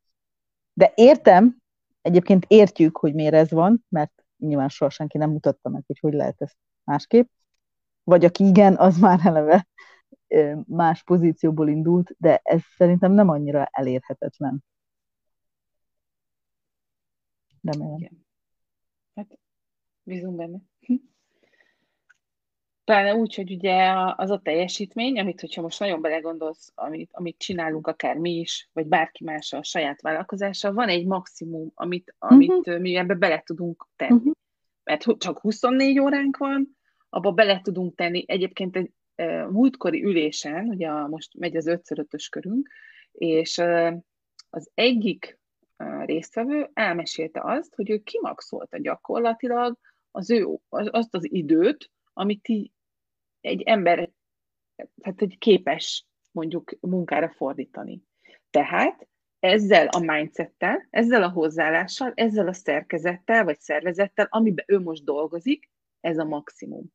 De 0.73 0.93
értem, 0.95 1.57
egyébként 2.03 2.45
értjük, 2.49 2.97
hogy 2.97 3.15
miért 3.15 3.35
ez 3.35 3.51
van, 3.51 3.85
mert 3.89 4.25
nyilván 4.37 4.69
soha 4.69 4.91
senki 4.91 5.19
nem 5.19 5.31
mutatta 5.31 5.69
meg, 5.69 5.83
hogy 5.87 5.99
hogy 5.99 6.13
lehet 6.13 6.43
ezt 6.43 6.57
másképp. 6.85 7.29
Vagy 8.05 8.25
aki 8.25 8.47
igen, 8.47 8.77
az 8.77 8.99
már 9.07 9.21
eleve 9.25 9.67
más 10.67 11.03
pozícióból 11.03 11.69
indult, 11.69 12.15
de 12.19 12.41
ez 12.43 12.61
szerintem 12.77 13.13
nem 13.13 13.29
annyira 13.29 13.65
elérhetetlen. 13.71 14.65
Remélem. 17.63 17.97
Igen. 17.97 18.27
Hát, 19.15 19.39
bízunk 20.03 20.37
benne. 20.37 20.59
Pláne 22.90 23.14
úgy, 23.14 23.35
hogy 23.35 23.52
ugye 23.52 23.92
az 24.16 24.30
a 24.30 24.40
teljesítmény, 24.42 25.18
amit, 25.18 25.40
hogyha 25.40 25.62
most 25.62 25.80
nagyon 25.80 26.00
belegondolsz, 26.00 26.73
amit, 26.75 27.11
amit 27.12 27.38
csinálunk 27.38 27.87
akár 27.87 28.16
mi 28.16 28.30
is, 28.30 28.68
vagy 28.73 28.87
bárki 28.87 29.25
más 29.25 29.52
a 29.52 29.62
saját 29.62 30.00
vállalkozása, 30.00 30.73
van 30.73 30.88
egy 30.88 31.06
maximum, 31.06 31.70
amit, 31.75 32.14
amit 32.18 32.50
uh-huh. 32.50 32.78
mi 32.78 32.97
ebbe 32.97 33.14
bele 33.14 33.42
tudunk 33.47 33.87
tenni. 33.97 34.14
Uh-huh. 34.14 34.32
Mert 34.85 35.06
csak 35.18 35.38
24 35.38 35.99
óránk 36.00 36.37
van, 36.37 36.76
abba 37.09 37.32
bele 37.32 37.61
tudunk 37.62 37.94
tenni. 37.94 38.25
Egyébként 38.26 38.76
egy 38.76 38.90
uh, 39.16 39.50
múltkori 39.50 40.04
ülésen, 40.04 40.68
ugye 40.68 40.90
most 40.92 41.38
megy 41.38 41.56
az 41.56 41.66
5 41.66 42.14
ös 42.14 42.28
körünk, 42.28 42.68
és 43.12 43.56
uh, 43.59 43.92
az 44.50 44.70
egyik 44.75 45.38
uh, 45.78 46.04
résztvevő 46.04 46.70
elmesélte 46.73 47.40
azt, 47.44 47.75
hogy 47.75 47.90
ő 47.90 47.99
kimaxolta 47.99 48.78
gyakorlatilag 48.78 49.78
az 50.11 50.30
ő, 50.30 50.47
az, 50.68 50.88
azt 50.90 51.14
az 51.14 51.32
időt, 51.32 51.90
amit 52.12 52.49
így 52.49 52.70
egy 53.40 53.62
ember 53.62 54.11
tehát 55.02 55.23
egy 55.23 55.38
képes 55.38 56.06
mondjuk 56.32 56.76
munkára 56.80 57.30
fordítani. 57.30 58.02
Tehát 58.50 59.09
ezzel 59.38 59.87
a 59.87 59.99
mindsettel, 59.99 60.87
ezzel 60.90 61.23
a 61.23 61.28
hozzáállással, 61.28 62.12
ezzel 62.14 62.49
a 62.49 62.52
szerkezettel 62.52 63.44
vagy 63.44 63.61
szervezettel, 63.61 64.26
amiben 64.30 64.64
ő 64.68 64.78
most 64.78 65.04
dolgozik, 65.04 65.70
ez 66.00 66.18
a 66.18 66.25
maximum. 66.25 66.92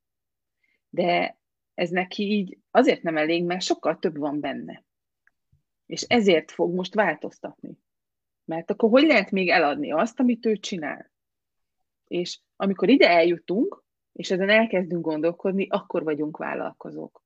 De 0.89 1.37
ez 1.73 1.89
neki 1.89 2.23
így 2.23 2.57
azért 2.71 3.01
nem 3.01 3.17
elég, 3.17 3.43
mert 3.43 3.61
sokkal 3.61 3.99
több 3.99 4.17
van 4.17 4.39
benne. 4.39 4.85
És 5.85 6.01
ezért 6.01 6.51
fog 6.51 6.73
most 6.73 6.93
változtatni. 6.93 7.77
Mert 8.45 8.71
akkor 8.71 8.89
hogy 8.89 9.05
lehet 9.05 9.31
még 9.31 9.49
eladni 9.49 9.91
azt, 9.91 10.19
amit 10.19 10.45
ő 10.45 10.57
csinál? 10.57 11.11
És 12.07 12.39
amikor 12.55 12.89
ide 12.89 13.09
eljutunk, 13.09 13.84
és 14.15 14.31
ezen 14.31 14.49
elkezdünk 14.49 15.05
gondolkodni, 15.05 15.67
akkor 15.69 16.03
vagyunk 16.03 16.37
vállalkozók. 16.37 17.23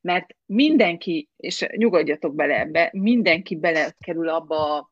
Mert 0.00 0.36
mindenki, 0.46 1.28
és 1.36 1.66
nyugodjatok 1.76 2.34
bele 2.34 2.58
ebbe, 2.58 2.88
mindenki 2.92 3.56
belekerül 3.56 4.28
abba 4.28 4.76
a, 4.76 4.88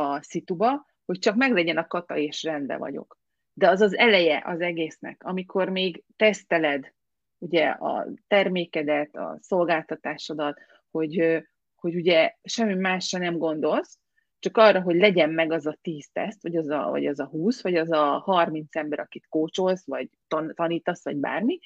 a 0.00 0.22
szituba, 0.22 0.86
hogy 1.04 1.18
csak 1.18 1.36
meglegyen 1.36 1.76
a 1.76 1.86
kata, 1.86 2.16
és 2.16 2.42
rendben 2.42 2.78
vagyok. 2.78 3.18
De 3.52 3.68
az 3.68 3.80
az 3.80 3.96
eleje 3.96 4.42
az 4.46 4.60
egésznek, 4.60 5.24
amikor 5.24 5.68
még 5.68 6.04
teszteled 6.16 6.92
ugye 7.38 7.66
a 7.66 8.06
termékedet, 8.26 9.16
a 9.16 9.38
szolgáltatásodat, 9.40 10.60
hogy, 10.90 11.44
hogy 11.74 11.94
ugye 11.94 12.34
semmi 12.42 12.74
másra 12.74 13.18
nem 13.18 13.38
gondolsz, 13.38 13.98
csak 14.42 14.56
arra, 14.56 14.80
hogy 14.80 14.96
legyen 14.96 15.30
meg 15.30 15.52
az 15.52 15.66
a 15.66 15.78
10 15.82 16.08
teszt, 16.12 16.42
vagy 16.42 16.56
az 16.56 16.68
a, 16.68 16.90
vagy 16.90 17.06
az 17.06 17.20
a 17.20 17.26
20, 17.26 17.62
vagy 17.62 17.76
az 17.76 17.90
a 17.90 18.18
30 18.18 18.76
ember, 18.76 19.00
akit 19.00 19.26
kócsolsz, 19.28 19.86
vagy 19.86 20.10
tan- 20.28 20.54
tanítasz, 20.54 21.04
vagy 21.04 21.16
bármi, 21.16 21.58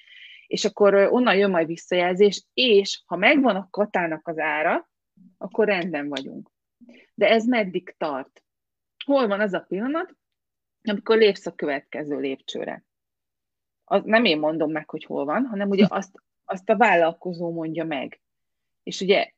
és 0.46 0.64
akkor 0.64 0.94
onnan 0.94 1.36
jön 1.36 1.50
majd 1.50 1.66
visszajelzés, 1.66 2.44
és 2.54 3.02
ha 3.06 3.16
megvan 3.16 3.56
a 3.56 3.68
katának 3.70 4.28
az 4.28 4.38
ára, 4.38 4.90
akkor 5.38 5.66
rendben 5.66 6.08
vagyunk. 6.08 6.50
De 7.14 7.28
ez 7.28 7.46
meddig 7.46 7.94
tart? 7.98 8.44
Hol 9.04 9.26
van 9.26 9.40
az 9.40 9.52
a 9.52 9.64
pillanat, 9.68 10.14
amikor 10.82 11.16
lépsz 11.16 11.46
a 11.46 11.54
következő 11.54 12.18
lépcsőre? 12.18 12.84
Az, 13.84 14.02
nem 14.04 14.24
én 14.24 14.38
mondom 14.38 14.70
meg, 14.70 14.90
hogy 14.90 15.04
hol 15.04 15.24
van, 15.24 15.44
hanem 15.44 15.68
ugye 15.68 15.86
azt, 15.88 16.22
azt 16.44 16.68
a 16.68 16.76
vállalkozó 16.76 17.52
mondja 17.52 17.84
meg. 17.84 18.20
És 18.82 19.00
ugye 19.00 19.30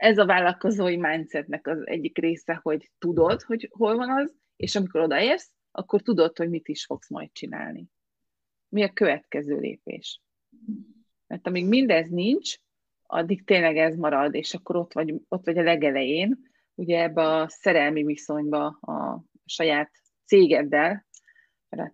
ez 0.00 0.18
a 0.18 0.26
vállalkozói 0.26 0.96
mindsetnek 0.96 1.66
az 1.66 1.86
egyik 1.86 2.18
része, 2.18 2.60
hogy 2.62 2.90
tudod, 2.98 3.42
hogy 3.42 3.68
hol 3.72 3.96
van 3.96 4.10
az, 4.10 4.34
és 4.56 4.76
amikor 4.76 5.00
odaérsz, 5.00 5.52
akkor 5.70 6.02
tudod, 6.02 6.36
hogy 6.36 6.50
mit 6.50 6.68
is 6.68 6.84
fogsz 6.84 7.10
majd 7.10 7.32
csinálni. 7.32 7.86
Mi 8.68 8.82
a 8.82 8.92
következő 8.92 9.58
lépés? 9.58 10.20
Mert 11.26 11.46
amíg 11.46 11.68
mindez 11.68 12.08
nincs, 12.08 12.56
addig 13.06 13.44
tényleg 13.44 13.76
ez 13.76 13.96
marad, 13.96 14.34
és 14.34 14.54
akkor 14.54 14.76
ott 14.76 14.92
vagy, 14.92 15.14
ott 15.28 15.44
vagy 15.44 15.58
a 15.58 15.62
legelején, 15.62 16.38
ugye 16.74 17.02
ebbe 17.02 17.22
a 17.22 17.48
szerelmi 17.48 18.04
viszonyba 18.04 18.66
a 18.66 19.24
saját 19.44 19.90
cégeddel, 20.24 21.06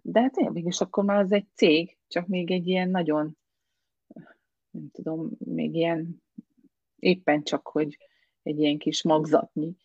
de 0.03 0.21
hát 0.21 0.51
mégis 0.53 0.81
akkor 0.81 1.05
már 1.05 1.19
az 1.19 1.33
egy 1.33 1.47
cég, 1.55 1.99
csak 2.09 2.27
még 2.27 2.51
egy 2.51 2.67
ilyen 2.67 2.91
nagyon, 2.91 3.39
nem 4.71 4.91
tudom, 4.93 5.31
még 5.39 5.75
ilyen 5.75 6.25
éppen 7.07 7.43
csak, 7.43 7.67
hogy 7.67 7.99
egy 8.43 8.59
ilyen 8.59 8.79
kis 8.79 9.03
magzatnyi. 9.03 9.77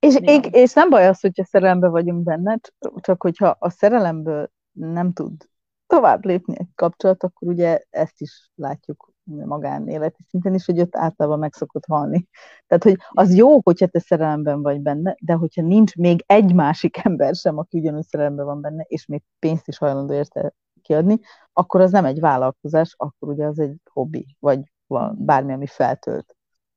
És, 0.00 0.16
ég, 0.20 0.48
és 0.50 0.72
nem 0.72 0.90
baj 0.90 1.06
az, 1.06 1.20
hogyha 1.20 1.44
szerelemben 1.44 1.90
vagyunk 1.90 2.22
benne, 2.22 2.58
csak 3.00 3.22
hogyha 3.22 3.56
a 3.58 3.70
szerelemből 3.70 4.50
nem 4.72 5.12
tud 5.12 5.48
tovább 5.86 6.24
lépni 6.24 6.54
egy 6.58 6.74
kapcsolat, 6.74 7.22
akkor 7.22 7.48
ugye 7.48 7.82
ezt 7.90 8.20
is 8.20 8.50
látjuk 8.54 9.12
magánéleti 9.24 10.24
szinten 10.28 10.54
is, 10.54 10.64
hogy 10.64 10.80
ott 10.80 10.96
általában 10.96 11.38
meg 11.38 11.54
szokott 11.54 11.84
halni. 11.86 12.28
Tehát, 12.66 12.84
hogy 12.84 12.96
az 13.08 13.34
jó, 13.34 13.60
hogyha 13.62 13.86
te 13.86 13.98
szerelemben 13.98 14.62
vagy 14.62 14.80
benne, 14.80 15.16
de 15.20 15.32
hogyha 15.32 15.62
nincs 15.62 15.96
még 15.96 16.24
egy 16.26 16.54
másik 16.54 16.96
ember 17.04 17.34
sem, 17.34 17.58
aki 17.58 17.78
ugyanúgy 17.78 18.06
szerelemben 18.06 18.46
van 18.46 18.60
benne, 18.60 18.82
és 18.82 19.06
még 19.06 19.22
pénzt 19.38 19.68
is 19.68 19.78
hajlandó 19.78 20.14
érte 20.14 20.54
kiadni, 20.82 21.18
akkor 21.52 21.80
az 21.80 21.90
nem 21.90 22.04
egy 22.04 22.20
vállalkozás, 22.20 22.94
akkor 22.96 23.28
ugye 23.28 23.46
az 23.46 23.58
egy 23.58 23.76
hobbi, 23.90 24.36
vagy 24.38 24.60
van 24.88 25.16
bármi, 25.18 25.52
ami 25.52 25.66
feltölt. 25.66 26.36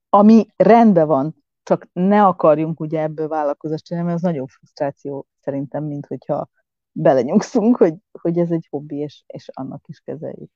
Ami 0.09 0.45
rendben 0.55 1.07
van, 1.07 1.35
csak 1.63 1.87
ne 1.93 2.25
akarjunk 2.25 2.79
ugye 2.79 3.01
ebből 3.01 3.27
vállalkozást 3.27 3.85
csinálni, 3.85 4.07
mert 4.07 4.19
az 4.23 4.29
nagyon 4.29 4.47
frusztráció 4.47 5.27
szerintem, 5.39 5.83
mint 5.83 6.05
hogyha 6.05 6.49
belenyugszunk, 6.91 7.77
hogy, 7.77 7.95
hogy 8.21 8.37
ez 8.37 8.51
egy 8.51 8.67
hobbi, 8.69 8.95
és, 8.97 9.23
és 9.27 9.49
annak 9.53 9.87
is 9.87 9.99
kezeljük. 9.99 10.51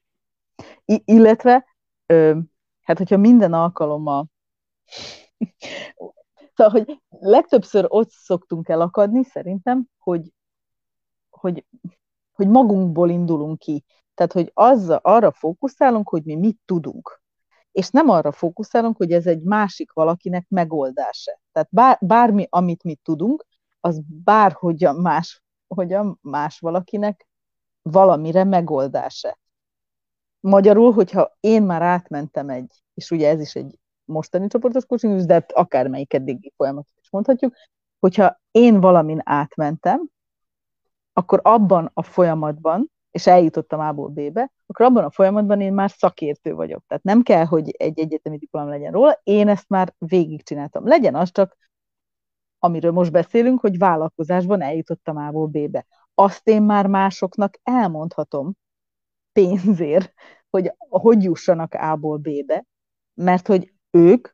I- 0.86 1.04
illetve, 1.06 1.66
ö, 2.06 2.40
hát 2.82 2.98
hogyha 2.98 3.18
minden 3.18 3.54
alkalommal 3.54 4.28
Szóval, 6.56 6.72
hogy 6.72 7.02
legtöbbször 7.10 7.86
ott 7.88 8.10
szoktunk 8.10 8.70
elakadni, 8.70 9.24
szerintem, 9.24 9.86
hogy, 9.98 10.34
hogy, 11.30 11.66
hogy 12.34 12.48
magunkból 12.48 13.10
indulunk 13.10 13.60
ki. 13.60 13.84
Tehát, 14.14 14.32
hogy 14.32 14.52
az, 14.54 14.90
arra 14.90 15.32
fókuszálunk, 15.32 16.10
hogy 16.10 16.24
mi 16.24 16.36
mit 16.36 16.60
tudunk 16.66 17.22
és 17.76 17.90
nem 17.90 18.10
arra 18.10 18.32
fókuszálunk, 18.32 18.98
hogy 18.98 19.12
ez 19.12 19.28
egy 19.28 19.42
másik 19.42 19.92
valakinek 19.94 20.46
megoldása. 20.50 21.40
Tehát 21.52 21.68
bár, 21.72 21.98
bármi, 22.02 22.48
amit 22.50 22.84
mi 22.84 22.96
tudunk, 22.96 23.46
az 23.80 24.02
bárhogyan 24.24 24.96
más, 24.96 25.44
hogyan 25.68 26.20
más 26.22 26.60
valakinek 26.60 27.28
valamire 27.82 28.44
megoldása. 28.44 29.38
Magyarul, 30.40 30.94
hogyha 30.94 31.38
én 31.40 31.64
már 31.64 31.82
átmentem 31.82 32.50
egy, 32.50 32.84
és 32.94 33.12
ugye 33.12 33.30
ez 33.30 33.40
is 33.40 33.56
egy 33.56 33.80
mostani 34.06 34.48
csoportos 34.48 34.86
coaching, 34.86 35.22
de 35.22 35.46
akármelyik 35.54 36.14
eddigi 36.14 36.54
folyamatot 36.56 36.98
is 37.02 37.10
mondhatjuk, 37.10 37.56
hogyha 38.00 38.42
én 38.52 38.80
valamin 38.80 39.22
átmentem, 39.24 40.10
akkor 41.14 41.40
abban 41.44 41.92
a 41.94 42.04
folyamatban 42.04 42.92
és 43.16 43.28
eljutottam 43.28 43.80
A-ból 43.80 44.10
B-be, 44.10 44.52
akkor 44.66 44.86
abban 44.86 45.04
a 45.04 45.12
folyamatban 45.12 45.62
én 45.62 45.74
már 45.74 45.90
szakértő 45.90 46.54
vagyok. 46.54 46.84
Tehát 46.88 47.04
nem 47.04 47.22
kell, 47.22 47.46
hogy 47.46 47.70
egy 47.70 48.00
egyetemi 48.00 48.38
diplom 48.38 48.68
legyen 48.68 48.92
róla, 48.92 49.20
én 49.24 49.48
ezt 49.48 49.70
már 49.70 49.94
végigcsináltam. 49.98 50.88
Legyen 50.88 51.16
az 51.16 51.32
csak, 51.32 51.58
amiről 52.60 52.92
most 52.92 53.12
beszélünk, 53.12 53.60
hogy 53.60 53.78
vállalkozásban 53.78 54.62
eljutottam 54.62 55.18
A-ból 55.18 55.48
B-be. 55.48 55.86
Azt 56.14 56.48
én 56.48 56.62
már 56.62 56.88
másoknak 56.88 57.60
elmondhatom 57.64 58.54
pénzért, 59.32 60.14
hogy 60.50 60.74
hogy 60.78 61.24
jussanak 61.24 61.74
A-ból 61.74 62.18
B-be, 62.18 62.66
mert 63.14 63.48
hogy 63.48 63.74
ők 63.92 64.28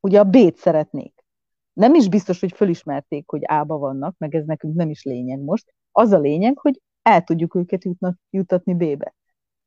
ugye 0.00 0.20
a 0.20 0.24
B-t 0.24 0.56
szeretnék. 0.56 1.24
Nem 1.72 1.94
is 1.94 2.08
biztos, 2.08 2.40
hogy 2.40 2.52
fölismerték, 2.52 3.30
hogy 3.30 3.42
A-ba 3.46 3.78
vannak, 3.78 4.14
meg 4.18 4.34
ez 4.34 4.44
nekünk 4.44 4.74
nem 4.74 4.90
is 4.90 5.02
lényeg 5.02 5.40
most. 5.40 5.74
Az 5.90 6.10
a 6.10 6.18
lényeg, 6.18 6.58
hogy 6.58 6.80
el 7.02 7.22
tudjuk 7.24 7.54
őket 7.54 7.84
jutnak, 7.84 8.18
jutatni 8.30 8.74
B-be. 8.74 9.14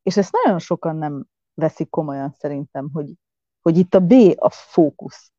És 0.04 0.18
ezt 0.18 0.38
nagyon 0.44 0.60
sokan 0.60 0.96
nem 0.96 1.25
veszik 1.54 1.89
komolyan 1.89 2.32
szerintem, 2.32 2.89
hogy, 2.94 3.13
hogy 3.62 3.77
itt 3.77 3.94
a 3.96 4.00
B 4.00 4.13
a 4.36 4.50
fókusz. 4.50 5.32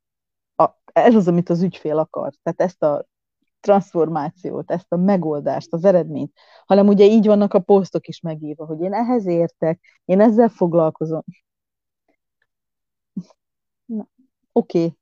A, 0.56 0.70
ez 0.84 1.14
az, 1.14 1.28
amit 1.28 1.48
az 1.48 1.62
ügyfél 1.62 1.98
akar. 1.98 2.32
Tehát 2.42 2.60
ezt 2.60 2.82
a 2.82 3.06
transformációt, 3.60 4.70
ezt 4.70 4.92
a 4.92 4.96
megoldást, 4.96 5.72
az 5.72 5.84
eredményt, 5.84 6.32
hanem 6.66 6.86
ugye 6.86 7.04
így 7.04 7.26
vannak 7.26 7.54
a 7.54 7.60
posztok 7.60 8.06
is 8.08 8.20
megírva, 8.20 8.66
hogy 8.66 8.80
én 8.80 8.92
ehhez 8.92 9.26
értek, 9.26 9.80
én 10.04 10.20
ezzel 10.20 10.48
foglalkozom. 10.48 11.22
Oké. 13.86 14.84
Okay. 14.84 14.96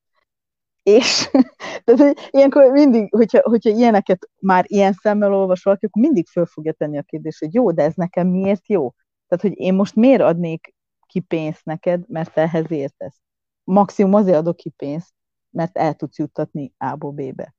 És 0.84 1.30
tehát, 1.84 2.28
ilyenkor 2.30 2.70
mindig, 2.70 3.14
hogyha, 3.14 3.40
hogyha 3.42 3.70
ilyeneket 3.70 4.28
már 4.40 4.64
ilyen 4.68 4.92
szemmel 4.92 5.34
olvas 5.34 5.62
valaki, 5.62 5.86
akkor 5.86 6.02
mindig 6.02 6.26
föl 6.26 6.46
fogja 6.46 6.72
tenni 6.72 6.98
a 6.98 7.02
kérdést, 7.02 7.38
hogy 7.38 7.54
jó, 7.54 7.70
de 7.70 7.82
ez 7.82 7.94
nekem 7.94 8.26
miért 8.26 8.68
jó? 8.68 8.94
Tehát, 9.28 9.44
hogy 9.44 9.66
én 9.66 9.74
most 9.74 9.94
miért 9.94 10.20
adnék 10.20 10.74
ki 11.06 11.20
pénzt 11.20 11.64
neked, 11.64 12.08
mert 12.08 12.36
ehhez 12.36 12.70
értesz? 12.70 13.20
Maximum 13.64 14.14
azért 14.14 14.36
adok 14.36 14.56
ki 14.56 14.70
pénzt, 14.70 15.14
mert 15.50 15.78
el 15.78 15.94
tudsz 15.94 16.18
juttatni 16.18 16.72
A-ból 16.78 17.12
B-be. 17.12 17.54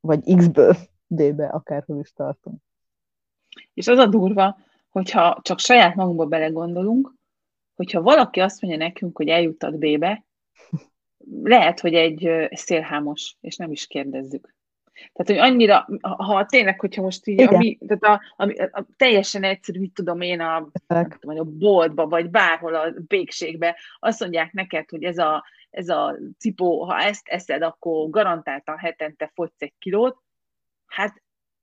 Vagy 0.00 0.34
X-ből 0.36 0.76
D-be, 1.06 1.46
akárhol 1.46 2.00
is 2.00 2.12
tartunk. 2.12 2.60
És 3.74 3.88
az 3.88 3.98
a 3.98 4.06
durva, 4.06 4.58
hogyha 4.88 5.38
csak 5.42 5.58
saját 5.58 5.94
magunkba 5.94 6.26
belegondolunk, 6.26 7.14
hogyha 7.74 8.02
valaki 8.02 8.40
azt 8.40 8.60
mondja 8.60 8.86
nekünk, 8.86 9.16
hogy 9.16 9.28
eljuttat 9.28 9.78
B-be, 9.78 10.24
lehet, 11.42 11.80
hogy 11.80 11.94
egy 11.94 12.48
szélhámos, 12.50 13.36
és 13.40 13.56
nem 13.56 13.72
is 13.72 13.86
kérdezzük. 13.86 14.54
Tehát, 15.12 15.42
hogy 15.42 15.50
annyira, 15.50 15.88
ha 16.00 16.46
tényleg, 16.46 16.80
hogyha 16.80 17.02
most 17.02 17.26
így, 17.26 17.40
ami, 17.42 17.78
tehát 17.86 18.20
a, 18.36 18.44
a, 18.44 18.68
a, 18.70 18.86
teljesen 18.96 19.42
egyszerű, 19.42 19.80
mit 19.80 19.92
tudom 19.92 20.20
én, 20.20 20.40
a, 20.40 20.70
tudom, 20.86 21.38
a 21.38 21.44
boltba, 21.44 22.06
vagy 22.06 22.30
bárhol 22.30 22.74
a 22.74 22.92
békségbe, 23.08 23.76
azt 23.98 24.20
mondják 24.20 24.52
neked, 24.52 24.90
hogy 24.90 25.04
ez 25.04 25.18
a, 25.18 25.44
ez 25.70 25.88
a 25.88 26.16
cipó, 26.38 26.84
ha 26.84 26.98
ezt 26.98 27.28
eszed, 27.28 27.62
akkor 27.62 28.10
garantáltan 28.10 28.78
hetente 28.78 29.30
fogysz 29.34 29.60
egy 29.62 29.72
kilót, 29.78 30.18
hát 30.86 31.22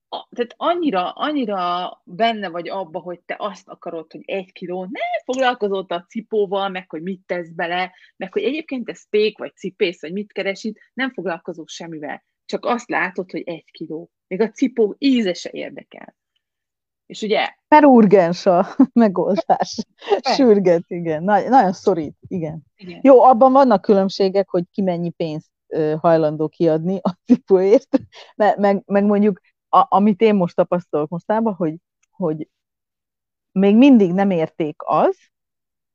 tehát 0.09 0.53
annyira, 0.57 1.11
annyira 1.11 1.91
benne 2.03 2.49
vagy 2.49 2.69
abba, 2.69 2.99
hogy 2.99 3.19
te 3.19 3.35
azt 3.39 3.67
akarod, 3.67 4.11
hogy 4.11 4.23
egy 4.25 4.51
kiló, 4.51 4.83
ne 4.83 5.23
foglalkozol 5.25 5.85
a 5.87 6.05
cipóval, 6.09 6.69
meg 6.69 6.89
hogy 6.89 7.01
mit 7.01 7.21
tesz 7.25 7.49
bele, 7.49 7.93
meg 8.15 8.33
hogy 8.33 8.43
egyébként 8.43 8.89
ez 8.89 9.09
pék, 9.09 9.37
vagy 9.37 9.55
cipész, 9.55 10.01
vagy 10.01 10.11
mit 10.11 10.31
keresít, 10.31 10.79
nem 10.93 11.13
foglalkozol 11.13 11.65
semmivel. 11.67 12.23
Csak 12.45 12.65
azt 12.65 12.89
látod, 12.89 13.31
hogy 13.31 13.41
egy 13.45 13.71
kiló. 13.71 14.11
Még 14.27 14.41
a 14.41 14.49
cipó 14.49 14.95
íze 14.97 15.33
se 15.33 15.49
érdekel. 15.53 16.15
És 17.05 17.21
ugye... 17.21 17.49
Mert 17.67 17.85
urgens 17.85 18.45
a 18.45 18.67
megoldás. 18.93 19.85
Sürget, 20.21 20.83
igen. 20.87 21.23
Nagy, 21.23 21.49
nagyon 21.49 21.73
szorít, 21.73 22.17
igen. 22.27 22.63
igen. 22.75 22.99
Jó, 23.03 23.21
abban 23.21 23.51
vannak 23.51 23.81
különbségek, 23.81 24.49
hogy 24.49 24.63
ki 24.71 24.81
mennyi 24.81 25.09
pénzt 25.09 25.49
hajlandó 25.99 26.47
kiadni 26.47 26.99
a 27.01 27.17
cipóért, 27.25 27.87
meg, 28.35 28.59
meg, 28.59 28.81
meg 28.85 29.03
mondjuk 29.03 29.39
a, 29.77 29.88
amit 29.89 30.22
én 30.22 30.36
most 30.36 30.55
tapasztalok 30.55 31.10
mostában, 31.10 31.53
hogy, 31.53 31.75
hogy 32.12 32.50
még 33.51 33.77
mindig 33.77 34.13
nem 34.13 34.29
érték 34.29 34.75
az, 34.77 35.17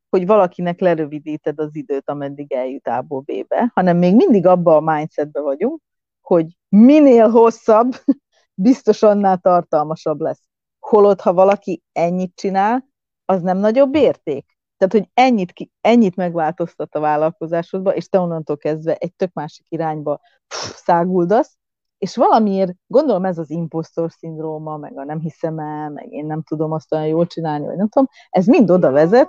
hogy 0.08 0.26
valakinek 0.26 0.80
lerövidíted 0.80 1.60
az 1.60 1.76
időt, 1.76 2.10
ameddig 2.10 2.52
eljut 2.52 2.86
A-ból 2.86 3.20
B-be, 3.20 3.70
hanem 3.74 3.96
még 3.96 4.14
mindig 4.14 4.46
abba 4.46 4.76
a 4.76 4.80
mindsetbe 4.80 5.40
vagyunk, 5.40 5.80
hogy 6.20 6.56
minél 6.68 7.28
hosszabb, 7.28 7.92
biztos 8.54 9.02
annál 9.02 9.38
tartalmasabb 9.38 10.20
lesz. 10.20 10.42
Holott, 10.78 11.20
ha 11.20 11.32
valaki 11.32 11.82
ennyit 11.92 12.34
csinál, 12.34 12.86
az 13.24 13.42
nem 13.42 13.58
nagyobb 13.58 13.94
érték. 13.94 14.56
Tehát, 14.76 14.92
hogy 14.92 15.10
ennyit, 15.14 15.52
ennyit 15.80 16.16
megváltoztat 16.16 16.94
a 16.94 17.00
vállalkozásodba, 17.00 17.94
és 17.94 18.08
te 18.08 18.18
onnantól 18.18 18.56
kezdve 18.56 18.94
egy 18.94 19.14
tök 19.14 19.32
másik 19.32 19.66
irányba 19.68 20.20
száguldasz, 20.84 21.58
és 22.02 22.16
valamiért, 22.16 22.72
gondolom 22.86 23.24
ez 23.24 23.38
az 23.38 23.50
impostor 23.50 24.10
szindróma, 24.10 24.76
meg 24.76 24.98
a 24.98 25.04
nem 25.04 25.20
hiszem 25.20 25.58
el, 25.58 25.90
meg 25.90 26.12
én 26.12 26.26
nem 26.26 26.42
tudom 26.42 26.72
azt 26.72 26.92
olyan 26.92 27.06
jól 27.06 27.26
csinálni, 27.26 27.66
vagy 27.66 27.76
nem 27.76 27.88
tudom, 27.88 28.08
ez 28.30 28.46
mind 28.46 28.70
oda 28.70 28.90
vezet, 28.90 29.28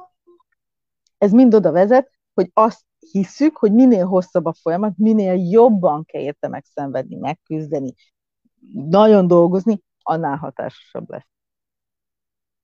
ez 1.17 1.31
mind 1.31 1.53
oda 1.53 1.71
vezet, 1.71 2.12
hogy 2.33 2.49
azt 2.53 2.81
hiszük, 2.99 3.57
hogy 3.57 3.73
minél 3.73 4.05
hosszabb 4.05 4.45
a 4.45 4.53
folyamat, 4.53 4.97
minél 4.97 5.33
jobban 5.33 6.05
kell 6.05 6.21
érte 6.21 6.47
megszenvedni, 6.47 7.15
megküzdeni, 7.15 7.93
nagyon 8.73 9.27
dolgozni, 9.27 9.81
annál 10.01 10.38
hatásosabb 10.38 11.09
lesz. 11.09 11.27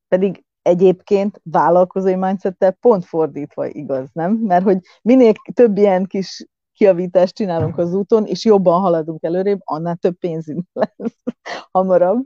Pedig 0.07 0.45
egyébként 0.61 1.41
vállalkozói 1.43 2.15
mindsettel 2.15 2.71
pont 2.71 3.05
fordítva 3.05 3.65
igaz, 3.65 4.09
nem? 4.13 4.33
Mert 4.33 4.63
hogy 4.63 4.79
minél 5.01 5.33
több 5.53 5.77
ilyen 5.77 6.05
kis 6.05 6.47
kiavítást 6.79 7.35
csinálunk 7.35 7.77
az 7.77 7.93
úton, 7.93 8.25
és 8.25 8.45
jobban 8.45 8.81
haladunk 8.81 9.23
előrébb, 9.23 9.59
annál 9.63 9.95
több 9.95 10.17
pénzünk 10.17 10.65
lesz 10.97 11.23
hamarabb. 11.71 12.25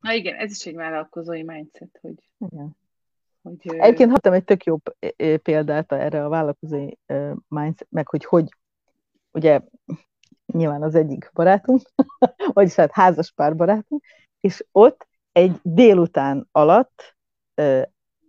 Na 0.00 0.12
igen, 0.12 0.34
ez 0.34 0.50
is 0.50 0.66
egy 0.66 0.74
vállalkozói 0.74 1.42
mindset, 1.42 1.98
hogy... 2.00 2.28
Igen. 2.38 2.76
hogy 3.42 3.56
Egyébként 3.62 4.10
hattam 4.10 4.32
egy 4.32 4.44
tök 4.44 4.64
jó 4.64 4.76
példát 5.42 5.92
erre 5.92 6.24
a 6.24 6.28
vállalkozói 6.28 6.90
mindset, 7.48 7.86
meg 7.90 8.08
hogy 8.08 8.24
hogy, 8.24 8.48
ugye 9.30 9.60
nyilván 10.46 10.82
az 10.82 10.94
egyik 10.94 11.30
barátunk, 11.32 11.82
vagyis 12.52 12.74
hát 12.74 12.92
házas 12.92 13.32
pár 13.32 13.56
barátunk, 13.56 14.04
és 14.40 14.64
ott 14.72 15.08
egy 15.32 15.60
délután 15.62 16.48
alatt 16.52 17.16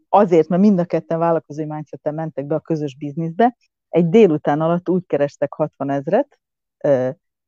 azért, 0.09 0.47
mert 0.47 0.61
mind 0.61 0.79
a 0.79 0.85
ketten 0.85 1.19
vállalkozói 1.19 1.65
mindset 1.65 2.11
mentek 2.11 2.45
be 2.45 2.55
a 2.55 2.59
közös 2.59 2.97
bizniszbe, 2.97 3.55
egy 3.95 4.09
délután 4.09 4.61
alatt 4.61 4.89
úgy 4.89 5.05
kerestek 5.05 5.53
60 5.53 5.89
ezret, 5.89 6.39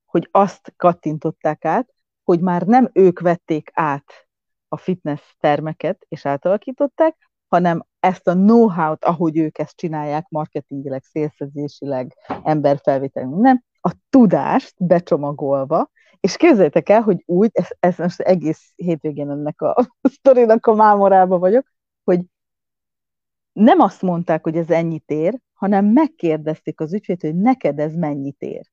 hogy 0.05 0.27
azt 0.31 0.73
kattintották 0.77 1.65
át, 1.65 1.93
hogy 2.23 2.39
már 2.39 2.61
nem 2.61 2.89
ők 2.93 3.19
vették 3.19 3.71
át 3.73 4.27
a 4.67 4.77
fitness 4.77 5.35
termeket 5.39 6.05
és 6.07 6.25
átalakították, 6.25 7.29
hanem 7.47 7.85
ezt 7.99 8.27
a 8.27 8.33
know-how-t, 8.33 9.05
ahogy 9.05 9.37
ők 9.37 9.57
ezt 9.57 9.75
csinálják, 9.75 10.29
marketingileg, 10.29 11.03
szélszezésileg, 11.03 12.13
emberfelvétel, 12.43 13.25
nem, 13.25 13.63
a 13.81 13.95
tudást 14.09 14.73
becsomagolva, 14.77 15.89
és 16.19 16.37
képzeljétek 16.37 16.89
el, 16.89 17.01
hogy 17.01 17.23
úgy, 17.25 17.49
ez, 17.53 17.67
ez 17.79 17.97
most 17.97 18.19
egész 18.19 18.71
hétvégén 18.75 19.29
ennek 19.29 19.61
a 19.61 19.75
sztorinak 20.17 20.65
a 20.65 20.73
mámorába 20.73 21.37
vagyok, 21.37 21.67
hogy 22.03 22.21
nem 23.53 23.79
azt 23.79 24.01
mondták, 24.01 24.43
hogy 24.43 24.57
ez 24.57 24.69
ennyit 24.69 25.09
ér, 25.09 25.39
hanem 25.57 25.85
megkérdezték 25.85 26.79
az 26.79 26.93
ügyfélt, 26.93 27.21
hogy 27.21 27.35
neked 27.35 27.79
ez 27.79 27.95
mennyit 27.95 28.41
ér. 28.41 28.71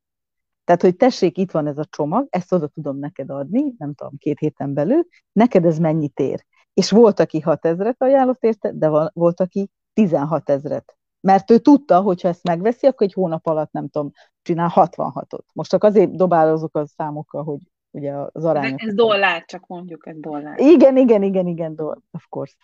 Tehát, 0.65 0.83
hogy 0.83 0.97
tessék, 0.97 1.39
itt 1.39 1.51
van 1.51 1.67
ez 1.67 1.79
a 1.79 1.85
csomag, 1.85 2.27
ezt 2.31 2.53
oda 2.53 2.67
tudom 2.67 2.99
neked 2.99 3.31
adni, 3.31 3.75
nem 3.79 3.95
tudom, 3.95 4.13
két 4.19 4.39
héten 4.39 4.75
belül, 4.75 5.07
neked 5.33 5.65
ez 5.65 5.79
mennyit 5.79 6.19
ér. 6.19 6.45
És 6.75 6.91
volt, 6.91 7.21
aki 7.21 7.41
6 7.41 7.65
ezret 7.65 8.03
ajánlott 8.03 8.43
érte, 8.43 8.73
de 8.73 9.11
volt, 9.13 9.41
aki 9.41 9.71
16 9.93 10.51
ezret. 10.51 10.97
Mert 11.21 11.51
ő 11.51 11.59
tudta, 11.59 12.01
hogy 12.01 12.21
ha 12.21 12.29
ezt 12.29 12.43
megveszi, 12.43 12.87
akkor 12.87 13.07
egy 13.07 13.13
hónap 13.13 13.47
alatt, 13.47 13.73
nem 13.73 13.89
tudom, 13.89 14.11
csinál 14.43 14.73
66-ot. 14.75 15.45
Most 15.53 15.71
csak 15.71 15.85
azért 15.85 16.17
dobálozok 16.17 16.77
a 16.77 16.87
számokkal, 16.87 17.45
hogy 17.45 17.61
ugye 17.91 18.15
az 18.33 18.45
arányok. 18.45 18.83
Ez 18.83 18.95
dollár, 18.95 19.45
csak 19.45 19.67
mondjuk, 19.67 20.07
ez 20.07 20.17
dollár. 20.19 20.59
Igen, 20.59 20.97
igen, 20.97 21.23
igen, 21.23 21.47
igen, 21.47 21.75
dollár, 21.75 21.99
of 22.11 22.27
course. 22.29 22.55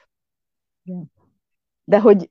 Igen. 0.82 1.12
De 1.84 2.00
hogy 2.00 2.30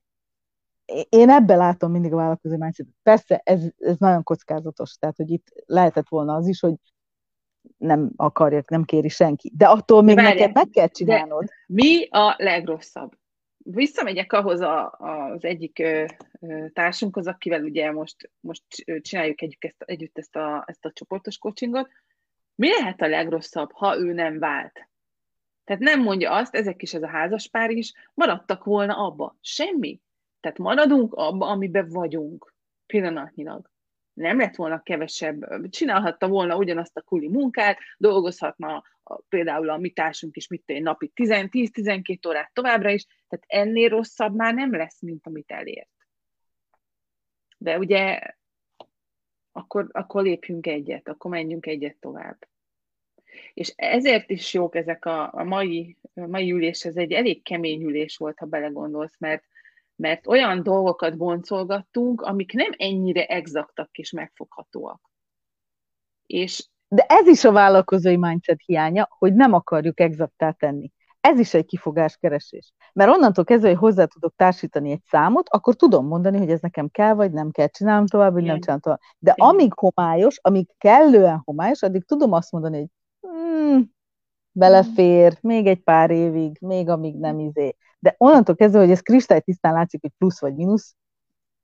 én 1.08 1.30
ebben 1.30 1.58
látom 1.58 1.90
mindig 1.90 2.12
a 2.12 2.16
vállalkozó 2.16 2.56
mindsetet. 2.56 2.94
Persze 3.02 3.40
ez, 3.44 3.62
ez 3.78 3.98
nagyon 3.98 4.22
kockázatos, 4.22 4.94
tehát 4.94 5.16
hogy 5.16 5.30
itt 5.30 5.46
lehetett 5.66 6.08
volna 6.08 6.34
az 6.34 6.48
is, 6.48 6.60
hogy 6.60 6.74
nem 7.76 8.10
akarják, 8.16 8.68
nem 8.68 8.84
kéri 8.84 9.08
senki. 9.08 9.52
De 9.56 9.66
attól 9.66 10.02
még 10.02 10.14
Várjál, 10.14 10.34
neked 10.34 10.54
meg 10.54 10.68
kell 10.70 10.88
csinálnod. 10.88 11.48
Mi 11.66 12.08
a 12.08 12.34
legrosszabb? 12.38 13.18
Visszamegyek 13.56 14.32
ahhoz 14.32 14.60
a, 14.60 14.90
az 14.90 15.44
egyik 15.44 15.78
ö, 15.78 16.04
ö, 16.40 16.68
társunkhoz, 16.72 17.26
akivel 17.26 17.62
ugye 17.62 17.92
most, 17.92 18.30
most 18.40 18.64
csináljuk 19.00 19.42
együtt 19.42 19.64
ezt, 19.64 19.82
együtt 19.84 20.18
ezt 20.18 20.36
a, 20.36 20.64
ezt 20.66 20.84
a 20.84 20.92
csoportos 20.92 21.38
coachingot. 21.38 21.88
Mi 22.54 22.68
lehet 22.68 23.00
a 23.00 23.06
legrosszabb, 23.06 23.72
ha 23.72 23.98
ő 23.98 24.12
nem 24.12 24.38
vált? 24.38 24.88
Tehát 25.64 25.82
nem 25.82 26.02
mondja 26.02 26.32
azt, 26.32 26.54
ezek 26.54 26.82
is, 26.82 26.94
ez 26.94 27.02
a 27.02 27.08
házaspár 27.08 27.70
is, 27.70 27.92
maradtak 28.14 28.64
volna 28.64 28.96
abba. 28.96 29.36
Semmi. 29.40 30.00
Tehát 30.40 30.58
maradunk 30.58 31.14
abba, 31.14 31.46
amiben 31.46 31.88
vagyunk 31.88 32.54
pillanatnyilag. 32.86 33.70
Nem 34.12 34.38
lett 34.38 34.56
volna 34.56 34.82
kevesebb, 34.82 35.68
csinálhatta 35.68 36.28
volna 36.28 36.56
ugyanazt 36.56 36.96
a 36.96 37.02
kuli 37.02 37.28
munkát, 37.28 37.78
dolgozhatna 37.96 38.82
például 39.28 39.70
a 39.70 39.78
mi 39.78 39.90
társunk 39.90 40.36
is, 40.36 40.48
mit 40.48 40.64
tenni, 40.64 40.80
napi 40.80 41.12
10-12 41.14 42.28
órát 42.28 42.52
továbbra 42.52 42.90
is, 42.90 43.06
tehát 43.28 43.44
ennél 43.48 43.88
rosszabb 43.88 44.34
már 44.34 44.54
nem 44.54 44.74
lesz, 44.74 45.00
mint 45.00 45.26
amit 45.26 45.50
elért. 45.50 45.88
De 47.58 47.78
ugye 47.78 48.20
akkor, 49.52 49.88
akkor 49.92 50.22
lépjünk 50.22 50.66
egyet, 50.66 51.08
akkor 51.08 51.30
menjünk 51.30 51.66
egyet 51.66 51.96
tovább. 52.00 52.48
És 53.54 53.72
ezért 53.76 54.30
is 54.30 54.54
jók 54.54 54.74
ezek 54.74 55.04
a, 55.04 55.32
a 55.32 55.44
mai, 55.44 55.96
a 56.14 56.26
mai 56.26 56.52
ülés, 56.52 56.84
ez 56.84 56.96
egy 56.96 57.12
elég 57.12 57.42
kemény 57.42 57.82
ülés 57.82 58.16
volt, 58.16 58.38
ha 58.38 58.46
belegondolsz, 58.46 59.18
mert 59.18 59.44
mert 60.00 60.26
olyan 60.26 60.62
dolgokat 60.62 61.16
boncolgattunk, 61.16 62.20
amik 62.20 62.52
nem 62.52 62.70
ennyire 62.76 63.26
exaktak 63.26 63.98
és 63.98 64.10
megfoghatóak. 64.10 65.00
És 66.26 66.68
De 66.88 67.04
ez 67.08 67.26
is 67.26 67.44
a 67.44 67.52
vállalkozói 67.52 68.16
mindset 68.16 68.60
hiánya, 68.64 69.08
hogy 69.18 69.34
nem 69.34 69.52
akarjuk 69.52 70.00
exaktá 70.00 70.50
tenni. 70.50 70.92
Ez 71.20 71.38
is 71.38 71.54
egy 71.54 71.64
kifogáskeresés. 71.64 72.72
Mert 72.92 73.10
onnantól 73.10 73.44
kezdve, 73.44 73.68
hogy 73.68 73.78
hozzá 73.78 74.04
tudok 74.04 74.32
társítani 74.36 74.90
egy 74.90 75.02
számot, 75.06 75.48
akkor 75.48 75.74
tudom 75.74 76.06
mondani, 76.06 76.38
hogy 76.38 76.50
ez 76.50 76.60
nekem 76.60 76.88
kell, 76.88 77.14
vagy 77.14 77.32
nem 77.32 77.50
kell, 77.50 77.66
csinálnom 77.66 78.06
tovább, 78.06 78.32
vagy 78.32 78.42
Igen. 78.42 78.52
nem 78.52 78.60
csinálom 78.60 78.82
tovább. 78.82 79.00
De 79.18 79.34
Igen. 79.36 79.48
amíg 79.48 79.72
homályos, 79.74 80.38
amíg 80.42 80.68
kellően 80.78 81.42
homályos, 81.44 81.82
addig 81.82 82.04
tudom 82.04 82.32
azt 82.32 82.52
mondani, 82.52 82.78
hogy 82.78 82.88
hmm, 83.30 83.92
belefér, 84.52 85.38
még 85.40 85.66
egy 85.66 85.82
pár 85.82 86.10
évig, 86.10 86.56
még 86.60 86.88
amíg 86.88 87.18
nem 87.18 87.38
izé. 87.38 87.76
De 88.00 88.14
onnantól 88.18 88.54
kezdve, 88.54 88.80
hogy 88.80 88.90
ez 88.90 89.00
kristálytisztán 89.00 89.72
látszik, 89.72 90.00
hogy 90.00 90.12
plusz 90.18 90.40
vagy 90.40 90.54
mínusz, 90.54 90.94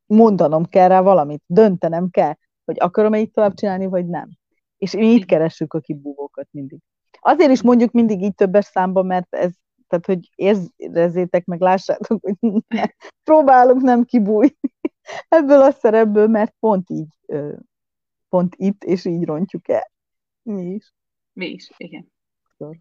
mondanom 0.06 0.64
kell 0.64 0.88
rá 0.88 1.00
valamit, 1.00 1.42
döntenem 1.46 2.10
kell, 2.10 2.34
hogy 2.64 2.76
akarom-e 2.80 3.18
így 3.18 3.30
tovább 3.30 3.54
csinálni, 3.54 3.86
vagy 3.86 4.06
nem. 4.06 4.28
És 4.76 4.92
mi 4.92 5.06
itt 5.06 5.24
keressük 5.24 5.74
a 5.74 5.80
kibúvókat 5.80 6.48
mindig. 6.50 6.78
Azért 7.20 7.50
is 7.50 7.62
mondjuk 7.62 7.92
mindig 7.92 8.22
így 8.22 8.34
többes 8.34 8.64
számban, 8.64 9.06
mert 9.06 9.34
ez, 9.34 9.52
tehát 9.88 10.06
hogy 10.06 10.30
érezzétek 10.76 11.44
meg, 11.44 11.60
lássátok, 11.60 12.22
hogy 12.22 12.62
ne, 12.68 12.84
próbálunk 13.24 13.82
nem 13.82 14.04
kibújni 14.04 14.56
ebből 15.28 15.62
a 15.62 15.70
szerepből, 15.70 16.26
mert 16.26 16.54
pont 16.60 16.90
így, 16.90 17.18
pont 18.28 18.54
itt, 18.56 18.84
és 18.84 19.04
így 19.04 19.24
rontjuk 19.24 19.68
el. 19.68 19.90
Mi 20.42 20.62
is. 20.62 20.94
Mi 21.32 21.46
is, 21.46 21.70
igen. 21.76 22.12
Szóval. 22.58 22.76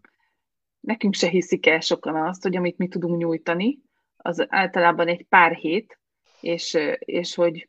Nekünk 0.86 1.14
se 1.14 1.28
hiszik 1.28 1.66
el 1.66 1.80
sokan 1.80 2.16
azt, 2.16 2.42
hogy 2.42 2.56
amit 2.56 2.78
mi 2.78 2.88
tudunk 2.88 3.18
nyújtani, 3.18 3.78
az 4.16 4.46
általában 4.48 5.08
egy 5.08 5.24
pár 5.24 5.52
hét, 5.52 5.98
és, 6.40 6.78
és 6.98 7.34
hogy 7.34 7.68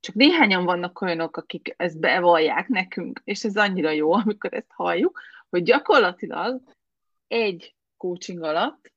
csak 0.00 0.14
néhányan 0.14 0.64
vannak 0.64 1.00
olyanok, 1.00 1.36
akik 1.36 1.74
ezt 1.76 1.98
bevallják 1.98 2.68
nekünk, 2.68 3.20
és 3.24 3.44
ez 3.44 3.56
annyira 3.56 3.90
jó, 3.90 4.12
amikor 4.12 4.54
ezt 4.54 4.70
halljuk, 4.72 5.20
hogy 5.48 5.62
gyakorlatilag 5.62 6.62
egy 7.28 7.74
coaching 7.96 8.42
alatt 8.42 8.92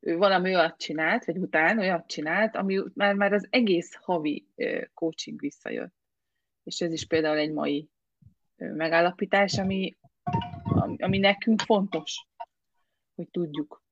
ő 0.00 0.16
valami 0.16 0.54
olyat 0.54 0.78
csinált, 0.78 1.24
vagy 1.24 1.38
után 1.38 1.78
olyat 1.78 2.06
csinált, 2.06 2.56
ami 2.56 2.82
már, 2.94 3.14
már 3.14 3.32
az 3.32 3.46
egész 3.50 3.94
havi 3.94 4.46
coaching 4.94 5.40
visszajött. 5.40 5.94
És 6.64 6.80
ez 6.80 6.92
is 6.92 7.06
például 7.06 7.36
egy 7.36 7.52
mai 7.52 7.88
megállapítás, 8.56 9.58
ami, 9.58 9.96
ami 10.98 11.18
nekünk 11.18 11.60
fontos, 11.60 12.26
hogy 13.22 13.42
tudjuk, 13.42 13.82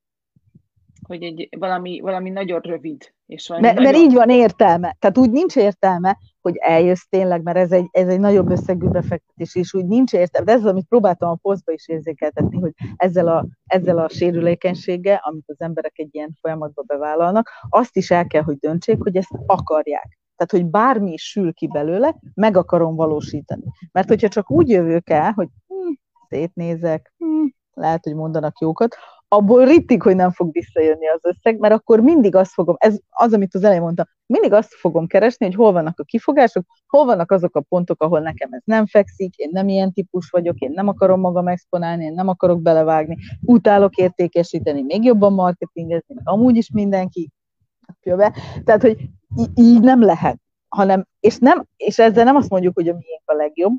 hogy 1.06 1.22
egy, 1.22 1.48
valami, 1.58 2.00
valami 2.00 2.30
nagyon 2.30 2.60
rövid. 2.60 3.12
És 3.26 3.48
valami 3.48 3.66
mert, 3.66 3.78
nagyon... 3.78 3.92
mert 3.92 4.04
így 4.04 4.14
van 4.14 4.28
értelme. 4.28 4.96
Tehát 4.98 5.18
úgy 5.18 5.30
nincs 5.30 5.56
értelme, 5.56 6.18
hogy 6.40 6.56
eljössz 6.56 7.04
tényleg, 7.08 7.42
mert 7.42 7.56
ez 7.56 7.72
egy, 7.72 7.88
ez 7.90 8.08
egy 8.08 8.20
nagyobb 8.20 8.50
összegű 8.50 8.86
befektetés, 8.86 9.54
és 9.54 9.74
úgy 9.74 9.86
nincs 9.86 10.12
értelme. 10.12 10.46
De 10.46 10.52
ez 10.52 10.64
az, 10.64 10.70
amit 10.70 10.86
próbáltam 10.88 11.30
a 11.30 11.38
posztba 11.42 11.72
is 11.72 11.88
érzékeltetni, 11.88 12.60
hogy 12.60 12.72
ezzel 12.96 13.28
a, 13.28 13.46
ezzel 13.66 13.98
a 13.98 14.08
sérülékenységgel, 14.08 15.20
amit 15.22 15.48
az 15.48 15.60
emberek 15.60 15.98
egy 15.98 16.14
ilyen 16.14 16.36
folyamatba 16.40 16.82
bevállalnak, 16.82 17.50
azt 17.68 17.96
is 17.96 18.10
el 18.10 18.26
kell, 18.26 18.42
hogy 18.42 18.56
döntsék, 18.56 19.02
hogy 19.02 19.16
ezt 19.16 19.38
akarják. 19.46 20.18
Tehát, 20.36 20.64
hogy 20.64 20.70
bármi 20.70 21.12
is 21.12 21.30
sül 21.30 21.52
ki 21.52 21.66
belőle, 21.66 22.16
meg 22.34 22.56
akarom 22.56 22.94
valósítani. 22.94 23.64
Mert 23.92 24.08
hogyha 24.08 24.28
csak 24.28 24.50
úgy 24.50 24.68
jövök 24.68 25.10
el, 25.10 25.32
hogy 25.32 25.48
hm, 25.66 25.92
szétnézek, 26.28 27.12
hm, 27.18 27.46
lehet, 27.72 28.04
hogy 28.04 28.14
mondanak 28.14 28.58
jókat, 28.60 28.96
abból 29.32 29.64
rittig, 29.64 30.02
hogy 30.02 30.16
nem 30.16 30.30
fog 30.30 30.52
visszajönni 30.52 31.08
az 31.08 31.20
összeg, 31.22 31.58
mert 31.58 31.74
akkor 31.74 32.00
mindig 32.00 32.34
azt 32.34 32.52
fogom, 32.52 32.76
ez 32.78 32.98
az, 33.08 33.32
amit 33.32 33.54
az 33.54 33.64
elején 33.64 33.82
mondtam, 33.82 34.06
mindig 34.26 34.52
azt 34.52 34.74
fogom 34.74 35.06
keresni, 35.06 35.46
hogy 35.46 35.54
hol 35.54 35.72
vannak 35.72 35.98
a 35.98 36.04
kifogások, 36.04 36.64
hol 36.86 37.04
vannak 37.04 37.30
azok 37.30 37.56
a 37.56 37.60
pontok, 37.60 38.02
ahol 38.02 38.20
nekem 38.20 38.52
ez 38.52 38.62
nem 38.64 38.86
fekszik, 38.86 39.36
én 39.36 39.48
nem 39.52 39.68
ilyen 39.68 39.92
típus 39.92 40.30
vagyok, 40.30 40.58
én 40.58 40.70
nem 40.74 40.88
akarom 40.88 41.20
magam 41.20 41.48
exponálni, 41.48 42.04
én 42.04 42.12
nem 42.12 42.28
akarok 42.28 42.62
belevágni, 42.62 43.16
utálok 43.42 43.96
értékesíteni, 43.96 44.82
még 44.82 45.04
jobban 45.04 45.32
marketingezni, 45.32 46.14
meg 46.14 46.28
amúgy 46.28 46.56
is 46.56 46.70
mindenki 46.70 47.30
be. 48.02 48.34
Tehát, 48.64 48.80
hogy 48.80 49.08
így 49.54 49.80
nem 49.80 50.02
lehet, 50.02 50.38
hanem, 50.68 51.06
és, 51.20 51.38
nem, 51.38 51.64
és 51.76 51.98
ezzel 51.98 52.24
nem 52.24 52.36
azt 52.36 52.50
mondjuk, 52.50 52.74
hogy 52.74 52.88
a 52.88 52.92
miénk 52.92 53.22
a 53.24 53.34
legjobb, 53.34 53.78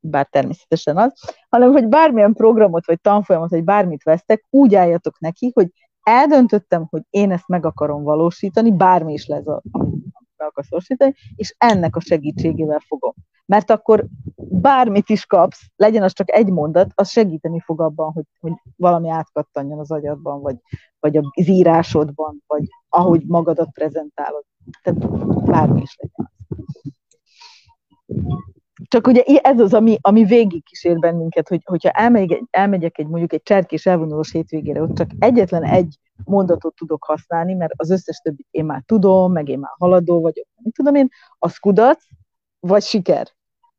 bár 0.00 0.26
természetesen 0.26 0.96
az, 0.96 1.12
hanem 1.48 1.72
hogy 1.72 1.88
bármilyen 1.88 2.32
programot, 2.32 2.86
vagy 2.86 3.00
tanfolyamot, 3.00 3.50
vagy 3.50 3.64
bármit 3.64 4.02
vesztek, 4.02 4.46
úgy 4.50 4.74
álljatok 4.74 5.18
neki, 5.18 5.50
hogy 5.54 5.72
eldöntöttem, 6.02 6.86
hogy 6.90 7.02
én 7.10 7.32
ezt 7.32 7.48
meg 7.48 7.66
akarom 7.66 8.02
valósítani, 8.02 8.72
bármi 8.72 9.12
is 9.12 9.26
lesz, 9.26 9.46
amit 9.46 10.28
meg 10.36 10.48
akarsz 10.48 10.70
valósítani, 10.70 11.14
és 11.36 11.54
ennek 11.58 11.96
a 11.96 12.00
segítségével 12.00 12.80
fogom. 12.86 13.14
Mert 13.46 13.70
akkor 13.70 14.06
bármit 14.36 15.08
is 15.08 15.26
kapsz, 15.26 15.60
legyen 15.76 16.02
az 16.02 16.12
csak 16.12 16.30
egy 16.32 16.50
mondat, 16.50 16.92
az 16.94 17.10
segíteni 17.10 17.60
fog 17.60 17.80
abban, 17.80 18.12
hogy, 18.12 18.24
hogy 18.40 18.52
valami 18.76 19.08
átkattanjon 19.08 19.78
az 19.78 19.90
agyadban, 19.90 20.40
vagy, 20.40 20.56
vagy 21.00 21.16
az 21.16 21.48
írásodban, 21.48 22.42
vagy 22.46 22.64
ahogy 22.88 23.22
magadat 23.26 23.70
prezentálod. 23.72 24.44
Tehát 24.82 25.08
bármi 25.44 25.80
is 25.80 25.96
legyen. 25.96 26.30
Csak 28.88 29.06
ugye 29.06 29.22
ez 29.22 29.60
az, 29.60 29.74
ami, 29.74 29.98
ami 30.00 30.24
végig 30.24 30.64
kísér 30.64 30.98
bennünket, 30.98 31.48
hogy, 31.48 31.60
hogyha 31.64 31.90
elmegyek, 31.90 32.42
elmegyek 32.50 32.98
egy 32.98 33.06
mondjuk 33.06 33.32
egy 33.32 33.42
cserkés 33.42 33.86
elvonulós 33.86 34.32
hétvégére, 34.32 34.82
ott 34.82 34.96
csak 34.96 35.10
egyetlen 35.18 35.64
egy 35.64 35.98
mondatot 36.24 36.74
tudok 36.74 37.04
használni, 37.04 37.54
mert 37.54 37.72
az 37.76 37.90
összes 37.90 38.18
többit 38.18 38.46
én 38.50 38.64
már 38.64 38.82
tudom, 38.86 39.32
meg 39.32 39.48
én 39.48 39.58
már 39.58 39.72
haladó 39.78 40.20
vagyok, 40.20 40.46
nem 40.62 40.72
tudom 40.72 40.94
én, 40.94 41.08
az 41.38 41.56
kudarc, 41.56 42.04
vagy 42.60 42.82
siker. 42.82 43.28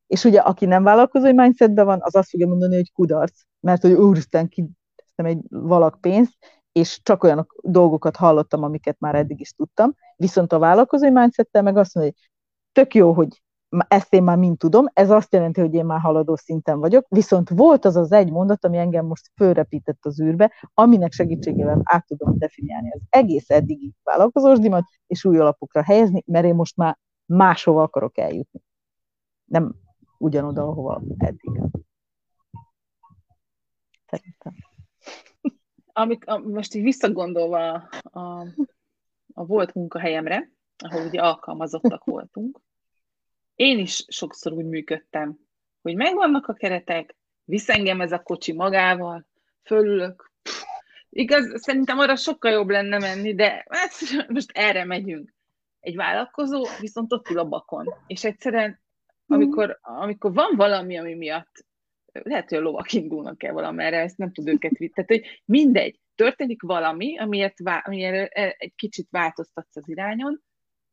És 0.07 0.23
ugye, 0.23 0.39
aki 0.39 0.65
nem 0.65 0.83
vállalkozói 0.83 1.33
mindsetben 1.33 1.85
van, 1.85 1.99
az 2.01 2.15
azt 2.15 2.29
fogja 2.29 2.47
mondani, 2.47 2.75
hogy 2.75 2.91
kudarc, 2.91 3.41
mert 3.59 3.81
hogy 3.81 3.91
úristen, 3.91 4.47
kiteszem 4.49 5.25
egy 5.25 5.39
valak 5.49 6.01
pénzt, 6.01 6.37
és 6.71 6.99
csak 7.03 7.23
olyan 7.23 7.47
dolgokat 7.61 8.15
hallottam, 8.15 8.63
amiket 8.63 8.99
már 8.99 9.15
eddig 9.15 9.39
is 9.39 9.51
tudtam. 9.51 9.95
Viszont 10.15 10.53
a 10.53 10.59
vállalkozói 10.59 11.09
mindsettel 11.09 11.61
meg 11.61 11.77
azt 11.77 11.95
mondja, 11.95 12.13
hogy 12.15 12.29
tök 12.71 12.93
jó, 12.93 13.13
hogy 13.13 13.41
ezt 13.88 14.13
én 14.13 14.23
már 14.23 14.38
mind 14.38 14.57
tudom, 14.57 14.86
ez 14.93 15.10
azt 15.10 15.34
jelenti, 15.34 15.62
hogy 15.62 15.73
én 15.73 15.86
már 15.86 15.99
haladó 15.99 16.36
szinten 16.36 16.79
vagyok, 16.79 17.05
viszont 17.10 17.49
volt 17.49 17.86
az 17.86 17.95
az 17.95 18.12
egy 18.12 18.31
mondat, 18.31 18.65
ami 18.65 18.77
engem 18.77 19.05
most 19.05 19.31
fölrepített 19.36 20.05
az 20.05 20.21
űrbe, 20.21 20.51
aminek 20.73 21.12
segítségével 21.12 21.81
át 21.84 22.05
tudom 22.05 22.38
definiálni 22.38 22.91
az 22.91 23.01
egész 23.10 23.49
eddigi 23.49 23.93
vállalkozósdimat, 24.03 24.84
és 25.07 25.25
új 25.25 25.38
alapokra 25.38 25.84
helyezni, 25.84 26.23
mert 26.25 26.45
én 26.45 26.55
most 26.55 26.77
már 26.77 26.97
máshova 27.25 27.81
akarok 27.81 28.17
eljutni. 28.17 28.62
Nem 29.45 29.75
ugyanoda, 30.17 30.62
ahova 30.62 31.01
eddig. 31.17 31.62
Szerintem. 34.05 34.53
Amik, 35.93 36.27
a, 36.27 36.38
most 36.38 36.73
így 36.73 36.84
visszagondolva 36.84 37.73
a, 38.01 38.47
a 39.34 39.45
volt 39.45 39.73
munkahelyemre, 39.73 40.51
ahol 40.77 41.05
ugye 41.05 41.21
alkalmazottak 41.21 42.03
voltunk, 42.03 42.60
én 43.62 43.80
is 43.80 44.06
sokszor 44.08 44.52
úgy 44.52 44.65
működtem, 44.65 45.39
hogy 45.82 45.95
megvannak 45.95 46.47
a 46.47 46.54
keretek, 46.54 47.15
visz 47.43 47.69
engem 47.69 48.02
ez 48.02 48.12
a 48.12 48.24
kocsi 48.24 48.54
magával, 48.54 49.28
fölülök. 49.63 50.32
Pff, 50.41 50.63
igaz, 51.10 51.62
szerintem 51.62 52.00
arra 52.00 52.15
sokkal 52.15 52.52
jobb 52.52 52.69
lenne 52.69 52.97
menni, 52.97 53.36
de 53.36 53.65
hát 53.69 53.91
most 54.28 54.52
erre 54.54 54.86
megyünk. 54.86 55.34
Egy 55.80 55.95
vállalkozó 55.95 56.65
viszont 56.80 57.13
ott 57.13 57.30
ül 57.30 57.39
a 57.39 57.47
bakon, 57.47 57.93
és 58.08 58.24
egyszerűen, 58.24 58.82
amikor, 59.28 59.80
amikor 59.82 60.34
van 60.34 60.56
valami, 60.56 60.97
ami 60.97 61.13
miatt 61.13 61.65
lehet, 62.12 62.50
hogy 62.50 62.58
a 62.58 62.62
lovak 62.62 62.93
indulnak 62.93 63.43
el 63.43 63.54
valamerre, 63.54 64.00
ezt 64.00 64.17
nem 64.17 64.32
tud 64.32 64.47
őket 64.47 64.78
vitt. 64.78 64.93
Tehát, 64.93 65.10
hogy 65.10 65.41
mindegy, 65.45 66.00
történik 66.15 66.62
valami, 66.62 67.17
amiért, 67.17 67.56
amiért 67.84 68.32
egy 68.34 68.74
kicsit 68.76 69.08
változtatsz 69.10 69.76
az 69.76 69.89
irányon, 69.89 70.43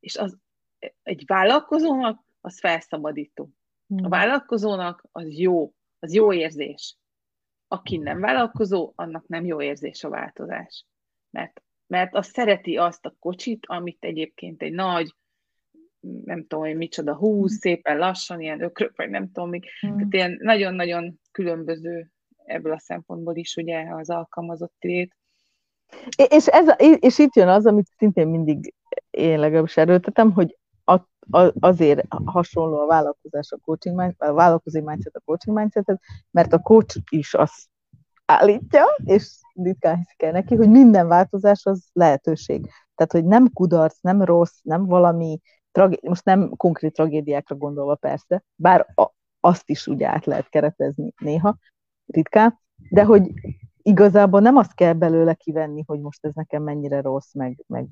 és 0.01 0.17
az 0.17 0.39
egy 1.03 1.23
vállalkozónak 1.27 2.27
az 2.41 2.59
felszabadító. 2.59 3.51
Hmm. 3.87 4.05
A 4.05 4.09
vállalkozónak 4.09 5.05
az 5.13 5.39
jó, 5.39 5.73
az 5.99 6.15
jó 6.15 6.33
érzés. 6.33 6.97
Aki 7.69 7.97
nem 7.97 8.21
vállalkozó, 8.21 8.93
annak 8.95 9.27
nem 9.27 9.45
jó 9.45 9.63
érzés 9.63 10.05
a 10.05 10.09
változás. 10.09 10.87
Mert, 11.31 11.63
mert 11.87 12.15
az 12.15 12.27
szereti 12.27 12.77
azt 12.77 13.07
a 13.07 13.15
kocsit, 13.19 13.67
amit 13.67 14.05
egyébként 14.05 14.63
egy 14.63 14.73
nagy, 14.73 15.15
nem 16.01 16.47
tudom, 16.47 16.65
hogy 16.65 16.77
micsoda, 16.77 17.17
húz, 17.17 17.51
hmm. 17.51 17.59
szépen 17.59 17.99
lassan, 17.99 18.41
ilyen 18.41 18.61
ökrök, 18.61 18.97
vagy 18.97 19.11
nem 19.11 19.31
tudom 19.33 19.49
még. 19.49 19.65
Hmm. 19.81 19.97
Tehát 19.97 20.13
ilyen 20.13 20.39
nagyon-nagyon 20.41 21.21
különböző 21.33 22.11
ebből 22.45 22.73
a 22.73 22.79
szempontból 22.79 23.37
is, 23.37 23.57
ugye, 23.57 23.95
az 23.95 24.11
alkalmazott 24.11 24.77
lét. 24.79 25.17
És, 26.29 26.47
ez, 26.47 26.67
és 27.01 27.19
itt 27.19 27.35
jön 27.35 27.49
az, 27.49 27.67
amit 27.67 27.89
szintén 27.97 28.29
mindig 28.29 28.75
én 29.11 29.39
legalábbis 29.39 29.77
erőltetem, 29.77 30.33
hogy 30.33 30.58
azért 31.61 32.15
hasonló 32.25 32.79
a 32.79 32.87
vállalkozás 32.87 33.53
a 33.53 33.59
coaching 33.65 34.15
a 34.19 34.33
vállalkozói 34.33 34.83
mindset 34.83 35.17
a 35.17 35.21
coaching 35.25 35.57
mindsetet, 35.57 36.01
mert 36.31 36.53
a 36.53 36.59
coach 36.59 36.97
is 37.11 37.35
azt 37.35 37.69
állítja, 38.25 38.85
és 39.05 39.41
ritkán 39.55 40.07
el 40.17 40.33
neki, 40.33 40.55
hogy 40.55 40.71
minden 40.71 41.09
változás 41.09 41.65
az 41.65 41.89
lehetőség. 41.93 42.71
Tehát, 42.95 43.13
hogy 43.13 43.25
nem 43.25 43.53
kudarc, 43.53 43.99
nem 44.01 44.23
rossz, 44.23 44.59
nem 44.63 44.87
valami, 44.87 45.41
tragé- 45.73 46.03
most 46.03 46.25
nem 46.25 46.57
konkrét 46.57 46.93
tragédiákra 46.93 47.57
gondolva 47.57 47.95
persze, 47.95 48.45
bár 48.55 48.87
a, 48.95 49.11
azt 49.41 49.71
is 49.71 49.87
úgy 49.87 50.03
át 50.03 50.27
lehet 50.27 50.49
keretezni 50.49 51.13
néha, 51.19 51.57
ritkán, 52.07 52.61
de 52.91 53.05
hogy 53.05 53.33
igazából 53.83 54.41
nem 54.41 54.57
azt 54.57 54.75
kell 54.75 54.93
belőle 54.93 55.35
kivenni, 55.35 55.83
hogy 55.87 56.01
most 56.01 56.25
ez 56.25 56.35
nekem 56.35 56.63
mennyire 56.63 57.01
rossz, 57.01 57.33
meg, 57.33 57.65
meg 57.67 57.89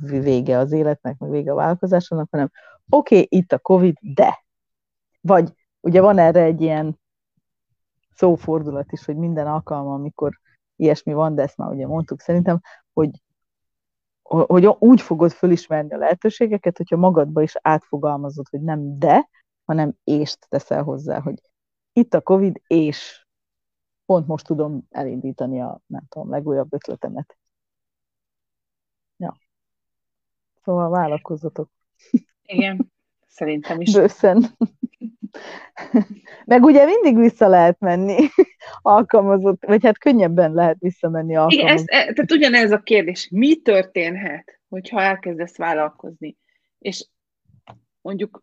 vége 0.00 0.58
az 0.58 0.72
életnek, 0.72 1.18
meg 1.18 1.30
vége 1.30 1.52
a 1.52 1.54
vállalkozásnak, 1.54 2.28
hanem 2.30 2.50
oké, 2.88 3.14
okay, 3.14 3.38
itt 3.38 3.52
a 3.52 3.58
Covid, 3.58 3.96
de. 4.00 4.44
Vagy 5.20 5.52
ugye 5.80 6.00
van 6.00 6.18
erre 6.18 6.42
egy 6.42 6.60
ilyen 6.60 7.00
szófordulat 8.14 8.92
is, 8.92 9.04
hogy 9.04 9.16
minden 9.16 9.46
alkalma, 9.46 9.94
amikor 9.94 10.40
ilyesmi 10.76 11.12
van, 11.12 11.34
de 11.34 11.42
ezt 11.42 11.56
már 11.56 11.70
ugye 11.70 11.86
mondtuk 11.86 12.20
szerintem, 12.20 12.60
hogy, 12.92 13.22
hogy 14.22 14.66
úgy 14.66 15.00
fogod 15.00 15.30
fölismerni 15.30 15.94
a 15.94 15.98
lehetőségeket, 15.98 16.76
hogyha 16.76 16.96
magadba 16.96 17.42
is 17.42 17.54
átfogalmazod, 17.60 18.48
hogy 18.50 18.62
nem 18.62 18.98
de, 18.98 19.28
hanem 19.64 19.92
ést 20.04 20.46
teszel 20.48 20.82
hozzá, 20.82 21.20
hogy 21.20 21.40
itt 21.92 22.14
a 22.14 22.20
Covid, 22.20 22.60
és 22.66 23.26
pont 24.06 24.26
most 24.26 24.46
tudom 24.46 24.86
elindítani 24.90 25.60
a, 25.60 25.80
nem 25.86 26.02
tudom, 26.08 26.30
legújabb 26.30 26.72
ötletemet. 26.72 27.36
Ja. 29.16 29.36
Szóval 30.64 30.90
vállalkozatok. 30.90 31.70
Igen, 32.44 32.92
szerintem 33.26 33.80
is. 33.80 33.92
Bőszen. 33.92 34.44
Meg 36.44 36.62
ugye 36.62 36.84
mindig 36.84 37.16
vissza 37.16 37.48
lehet 37.48 37.80
menni 37.80 38.16
alkalmazott, 38.82 39.64
vagy 39.64 39.84
hát 39.84 39.98
könnyebben 39.98 40.52
lehet 40.52 40.76
visszamenni 40.78 41.36
alkalmazott. 41.36 41.88
Igen, 41.88 41.98
ez, 41.98 42.14
tehát 42.14 42.32
ugyanez 42.32 42.70
a 42.70 42.78
kérdés, 42.78 43.28
mi 43.32 43.60
történhet, 43.60 44.60
hogyha 44.68 45.00
elkezdesz 45.00 45.56
vállalkozni, 45.56 46.36
és 46.78 47.06
mondjuk 48.00 48.42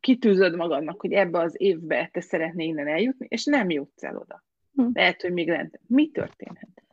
kitűzöd 0.00 0.56
magadnak, 0.56 1.00
hogy 1.00 1.12
ebbe 1.12 1.38
az 1.38 1.54
évbe 1.56 2.08
te 2.12 2.20
szeretnél 2.20 2.66
innen 2.66 2.88
eljutni, 2.88 3.26
és 3.30 3.44
nem 3.44 3.70
jutsz 3.70 4.02
el 4.02 4.16
oda. 4.16 4.44
Hm. 4.74 4.86
Lehet, 4.92 5.20
hogy 5.20 5.32
még 5.32 5.48
lent. 5.48 5.80
Mi 5.86 6.10
történhet? 6.10 6.84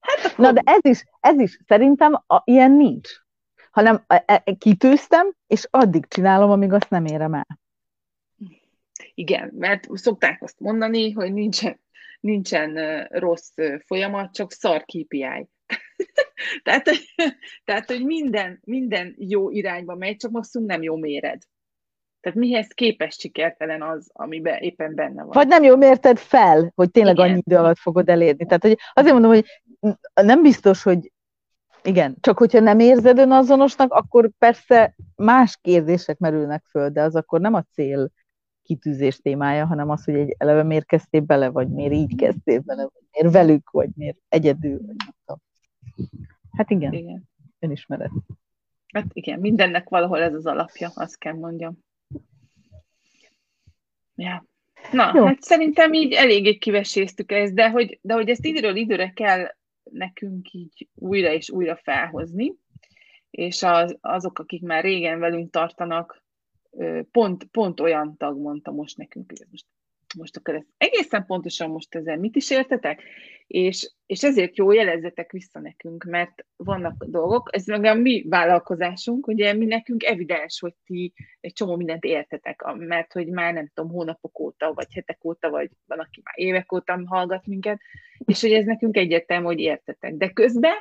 Hát 0.00 0.32
akkor... 0.32 0.44
Na 0.44 0.52
de 0.52 0.62
ez 0.64 0.80
is, 0.82 1.04
ez 1.20 1.38
is 1.38 1.58
szerintem 1.66 2.14
a, 2.26 2.42
ilyen 2.44 2.72
nincs. 2.72 3.10
Hanem 3.70 4.04
e, 4.06 4.22
e, 4.26 4.42
kitűztem, 4.58 5.32
és 5.46 5.66
addig 5.70 6.06
csinálom, 6.08 6.50
amíg 6.50 6.72
azt 6.72 6.90
nem 6.90 7.04
érem 7.04 7.34
el. 7.34 7.58
Igen, 9.14 9.50
mert 9.58 9.86
szokták 9.92 10.42
azt 10.42 10.60
mondani, 10.60 11.10
hogy 11.10 11.32
nincsen, 11.32 11.80
nincsen 12.20 13.04
rossz 13.10 13.54
folyamat, 13.86 14.34
csak 14.34 14.52
szar 14.52 14.84
KPI. 14.84 15.48
tehát, 16.64 16.90
tehát, 17.64 17.86
hogy 17.86 18.04
minden, 18.04 18.60
minden 18.64 19.14
jó 19.18 19.50
irányba 19.50 19.94
megy, 19.94 20.16
csak 20.16 20.30
maximum 20.30 20.66
nem 20.66 20.82
jó 20.82 20.96
méred. 20.96 21.42
Tehát 22.20 22.38
mihez 22.38 22.68
képes 22.68 23.14
sikertelen 23.14 23.82
az, 23.82 24.10
amiben 24.12 24.62
éppen 24.62 24.94
benne 24.94 25.22
van. 25.22 25.32
Vagy 25.32 25.48
nem 25.48 25.62
jó 25.62 25.76
mérted 25.76 26.18
fel, 26.18 26.72
hogy 26.74 26.90
tényleg 26.90 27.14
igen. 27.14 27.30
annyi 27.30 27.42
idő 27.46 27.56
alatt 27.56 27.78
fogod 27.78 28.08
elérni. 28.08 28.44
Tehát 28.44 28.62
hogy 28.62 28.78
azért 28.92 29.12
mondom, 29.12 29.30
hogy 29.30 29.44
nem 30.14 30.42
biztos, 30.42 30.82
hogy 30.82 31.12
igen, 31.82 32.16
csak 32.20 32.38
hogyha 32.38 32.60
nem 32.60 32.78
érzed 32.78 33.18
önazonosnak, 33.18 33.92
akkor 33.92 34.30
persze 34.38 34.94
más 35.16 35.58
kérdések 35.60 36.18
merülnek 36.18 36.64
föl, 36.70 36.88
de 36.88 37.02
az 37.02 37.16
akkor 37.16 37.40
nem 37.40 37.54
a 37.54 37.62
cél 37.72 38.10
kitűzés 38.62 39.18
témája, 39.18 39.66
hanem 39.66 39.90
az, 39.90 40.04
hogy 40.04 40.14
egy 40.14 40.34
eleve 40.38 40.62
miért 40.62 40.86
kezdtél 40.86 41.20
bele, 41.20 41.48
vagy 41.48 41.68
miért 41.68 41.92
így 41.92 42.16
kezdtél 42.16 42.60
bele, 42.60 42.82
vagy 42.82 43.02
miért 43.10 43.34
velük, 43.34 43.70
vagy 43.70 43.88
miért 43.94 44.18
egyedül, 44.28 44.78
vagy 44.86 44.96
nem 44.96 45.14
tudom. 45.24 45.40
Hát 46.56 46.70
igen, 46.70 46.92
igen. 46.92 47.28
önismeret. 47.58 48.10
Hát 48.92 49.06
igen, 49.12 49.40
mindennek 49.40 49.88
valahol 49.88 50.20
ez 50.20 50.34
az 50.34 50.46
alapja, 50.46 50.90
azt 50.94 51.18
kell 51.18 51.34
mondjam. 51.34 51.78
Ja. 54.14 54.44
Na, 54.92 55.12
Jó. 55.14 55.24
hát 55.24 55.42
szerintem 55.42 55.92
így 55.92 56.12
eléggé 56.12 56.56
kiveséztük 56.56 57.32
ezt, 57.32 57.54
de 57.54 57.70
hogy, 57.70 57.98
de 58.02 58.14
hogy 58.14 58.28
ezt 58.28 58.44
időről 58.44 58.76
időre 58.76 59.10
kell 59.10 59.46
nekünk 59.92 60.52
így 60.52 60.88
újra 60.94 61.32
és 61.32 61.50
újra 61.50 61.76
felhozni, 61.76 62.54
és 63.30 63.62
az, 63.62 63.96
azok, 64.00 64.38
akik 64.38 64.62
már 64.62 64.82
régen 64.82 65.18
velünk 65.18 65.50
tartanak, 65.50 66.22
pont, 67.10 67.44
pont 67.44 67.80
olyan 67.80 68.16
tag 68.16 68.38
mondta 68.40 68.70
most 68.70 68.96
nekünk, 68.96 69.30
hogy 69.30 69.46
most, 69.50 69.66
most 70.16 70.36
akkor 70.36 70.54
ezt 70.54 70.68
egészen 70.76 71.26
pontosan 71.26 71.70
most 71.70 71.94
ezzel 71.94 72.16
mit 72.16 72.36
is 72.36 72.50
értetek, 72.50 73.02
és, 73.50 73.90
és 74.06 74.22
ezért 74.22 74.56
jó 74.56 74.72
jelezzetek 74.72 75.32
vissza 75.32 75.60
nekünk, 75.60 76.04
mert 76.04 76.46
vannak 76.56 77.04
dolgok, 77.04 77.48
ez 77.52 77.66
meg 77.66 77.84
a 77.84 77.94
mi 77.94 78.24
vállalkozásunk, 78.28 79.26
ugye 79.26 79.52
mi 79.52 79.64
nekünk 79.64 80.04
evidens, 80.04 80.60
hogy 80.60 80.74
ti 80.84 81.12
egy 81.40 81.52
csomó 81.52 81.76
mindent 81.76 82.04
értetek, 82.04 82.62
mert 82.76 83.12
hogy 83.12 83.26
már 83.26 83.52
nem 83.52 83.70
tudom, 83.74 83.90
hónapok 83.90 84.40
óta, 84.40 84.72
vagy 84.72 84.86
hetek 84.92 85.24
óta, 85.24 85.50
vagy 85.50 85.70
van, 85.86 85.98
aki 85.98 86.20
már 86.24 86.34
évek 86.36 86.72
óta 86.72 87.02
hallgat 87.06 87.46
minket, 87.46 87.80
és 88.24 88.40
hogy 88.40 88.52
ez 88.52 88.64
nekünk 88.64 88.96
egyértelmű, 88.96 89.44
hogy 89.44 89.60
értetek. 89.60 90.14
De 90.14 90.30
közben 90.30 90.74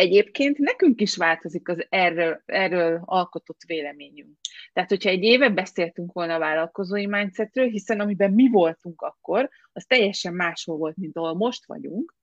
egyébként 0.00 0.58
nekünk 0.58 1.00
is 1.00 1.16
változik 1.16 1.68
az 1.68 1.86
erről, 1.88 2.42
erről 2.46 3.00
alkotott 3.04 3.60
véleményünk. 3.66 4.36
Tehát, 4.72 4.88
hogyha 4.88 5.10
egy 5.10 5.22
éve 5.22 5.48
beszéltünk 5.48 6.12
volna 6.12 6.34
a 6.34 6.38
vállalkozói 6.38 7.06
mindsetről, 7.06 7.66
hiszen 7.68 8.00
amiben 8.00 8.32
mi 8.32 8.48
voltunk 8.48 9.02
akkor, 9.02 9.50
az 9.72 9.84
teljesen 9.84 10.34
máshol 10.34 10.76
volt, 10.76 10.96
mint 10.96 11.16
ahol 11.16 11.34
most 11.34 11.66
vagyunk, 11.66 12.14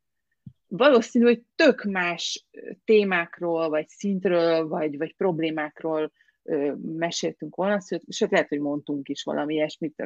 valószínű, 0.68 1.26
hogy 1.26 1.42
tök 1.56 1.84
más 1.84 2.48
témákról, 2.86 3.70
vagy 3.70 3.88
szintről, 3.88 4.68
vagy, 4.68 4.98
vagy 4.98 5.16
problémákról 5.16 6.12
ö, 6.44 6.74
meséltünk 6.76 7.56
volna, 7.56 7.80
sőt, 8.10 8.32
lehet, 8.32 8.48
hogy 8.48 8.60
mondtunk 8.60 9.10
is 9.10 9.24
valami 9.24 9.54
ilyesmit, 9.54 10.04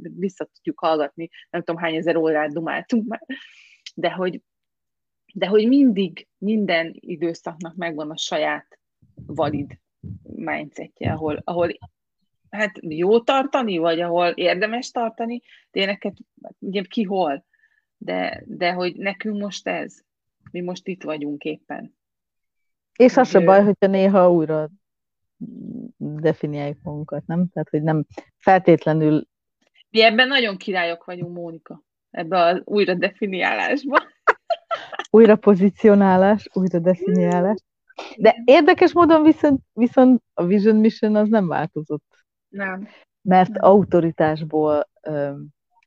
vissza 0.00 0.44
tudjuk 0.44 0.78
hallgatni, 0.78 1.28
nem 1.50 1.62
tudom 1.62 1.80
hány 1.80 1.96
ezer 1.96 2.16
órát 2.16 2.52
dumáltunk 2.52 3.06
már, 3.06 3.26
de 3.94 4.10
hogy, 4.10 4.42
de 5.34 5.46
hogy 5.46 5.68
mindig, 5.68 6.26
minden 6.38 6.94
időszaknak 6.94 7.76
megvan 7.76 8.10
a 8.10 8.16
saját 8.16 8.78
valid 9.26 9.78
mindsetje, 10.22 11.12
ahol, 11.12 11.40
ahol 11.44 11.78
hát 12.50 12.78
jó 12.80 13.20
tartani, 13.20 13.78
vagy 13.78 14.00
ahol 14.00 14.28
érdemes 14.28 14.90
tartani, 14.90 15.42
tényleg 15.70 16.12
ugye 16.58 16.82
ki 16.82 17.02
hol, 17.02 17.44
de, 17.96 18.42
de 18.46 18.72
hogy 18.72 18.96
nekünk 18.96 19.40
most 19.40 19.68
ez, 19.68 20.00
mi 20.50 20.60
most 20.60 20.88
itt 20.88 21.02
vagyunk 21.02 21.44
éppen. 21.44 21.96
És 22.96 23.16
az 23.16 23.28
se 23.28 23.40
baj, 23.40 23.64
hogyha 23.64 23.86
néha 23.86 24.32
újra 24.32 24.68
definiáljuk 25.96 26.82
magunkat, 26.82 27.26
nem? 27.26 27.48
Tehát, 27.48 27.68
hogy 27.68 27.82
nem 27.82 28.04
feltétlenül... 28.36 29.26
Mi 29.90 30.02
ebben 30.02 30.28
nagyon 30.28 30.56
királyok 30.56 31.04
vagyunk, 31.04 31.34
Mónika, 31.34 31.82
ebben 32.10 32.56
az 32.56 32.62
újra 32.64 32.94
definiálásban. 32.94 34.07
Újra 35.10 35.36
pozícionálás, 35.36 36.48
újra 36.52 36.78
definiálás. 36.78 37.58
De 38.16 38.42
érdekes 38.44 38.92
módon 38.92 39.22
viszont, 39.22 39.60
viszont 39.72 40.22
a 40.34 40.44
Vision 40.44 40.76
Mission 40.76 41.16
az 41.16 41.28
nem 41.28 41.48
változott. 41.48 42.26
Nem. 42.48 42.88
Mert 43.22 43.50
nem. 43.50 43.64
autoritásból 43.64 44.88
ö, 45.02 45.32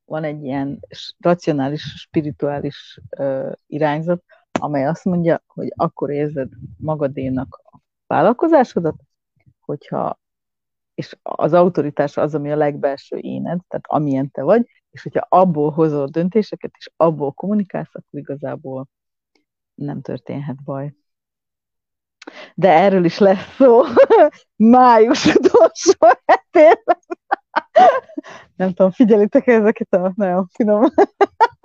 van 0.06 0.24
egy 0.24 0.44
ilyen 0.44 0.80
racionális, 1.20 1.82
spirituális 1.82 3.00
ö, 3.10 3.52
irányzat, 3.68 4.24
amely 4.60 4.86
azt 4.86 5.06
mondja, 5.06 5.44
hogy 5.48 5.74
akkor 5.76 6.10
érzed 6.10 6.50
magadénak 6.78 7.62
a 7.64 7.80
vállalkozásodat, 8.08 8.96
hogyha 9.60 10.20
és 10.94 11.18
az 11.22 11.54
autoritás 11.54 12.18
az, 12.18 12.36
ami 12.36 12.52
a 12.52 12.56
legbelső 12.56 13.18
éned, 13.18 13.60
tehát 13.68 13.86
amilyen 13.88 14.32
te 14.32 14.44
vagy, 14.44 14.68
és 14.92 15.04
hogyha 15.04 15.26
abból 15.30 15.72
hozol 15.72 16.08
döntéseket, 16.08 16.72
és 16.78 16.90
abból 16.96 17.32
kommunikálsz, 17.32 17.96
akkor 17.96 18.20
igazából 18.20 18.88
nem 19.82 20.02
történhet 20.02 20.64
baj. 20.64 20.94
De 22.56 22.70
erről 22.70 23.06
is 23.06 23.18
lesz 23.18 23.56
szó 23.56 23.82
május 24.56 25.26
utolsó 25.26 26.20
hetében. 26.26 27.00
Nem 28.56 28.74
tudom, 28.74 28.92
figyelitek 28.92 29.48
ezeket 29.48 29.94
a 29.94 30.14
nagyon 30.16 30.48
finom 30.54 30.84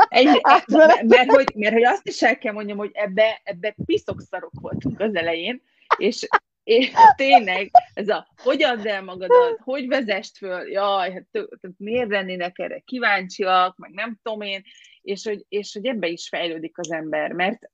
egy, 0.08 0.40
mert, 0.66 1.02
mert, 1.02 1.30
hogy, 1.30 1.52
mert 1.54 1.72
hogy 1.72 1.84
azt 1.84 2.08
is 2.08 2.22
el 2.22 2.38
kell 2.38 2.52
mondjam, 2.52 2.78
hogy 2.78 2.90
ebbe, 2.92 3.40
ebbe 3.44 3.74
piszokszarok 3.84 4.52
voltunk 4.60 5.00
az 5.00 5.14
elején, 5.14 5.62
és, 5.96 6.28
és 6.64 6.92
tényleg 7.16 7.70
ez 7.94 8.08
a 8.08 8.26
hogy 8.42 8.62
add 8.62 8.88
el 8.88 9.02
magadat, 9.02 9.58
hogy 9.62 9.86
vezest 9.86 10.36
föl, 10.36 10.70
jaj, 10.70 11.12
hát 11.12 11.44
miért 11.76 12.10
lennének 12.10 12.58
erre 12.58 12.78
kíváncsiak, 12.78 13.76
meg 13.76 13.90
nem 13.90 14.18
tudom 14.22 14.40
én, 14.40 14.62
és 15.02 15.24
hogy, 15.24 15.44
és 15.48 15.72
hogy 15.72 15.86
ebbe 15.86 16.06
is 16.06 16.28
fejlődik 16.28 16.78
az 16.78 16.92
ember, 16.92 17.32
mert 17.32 17.70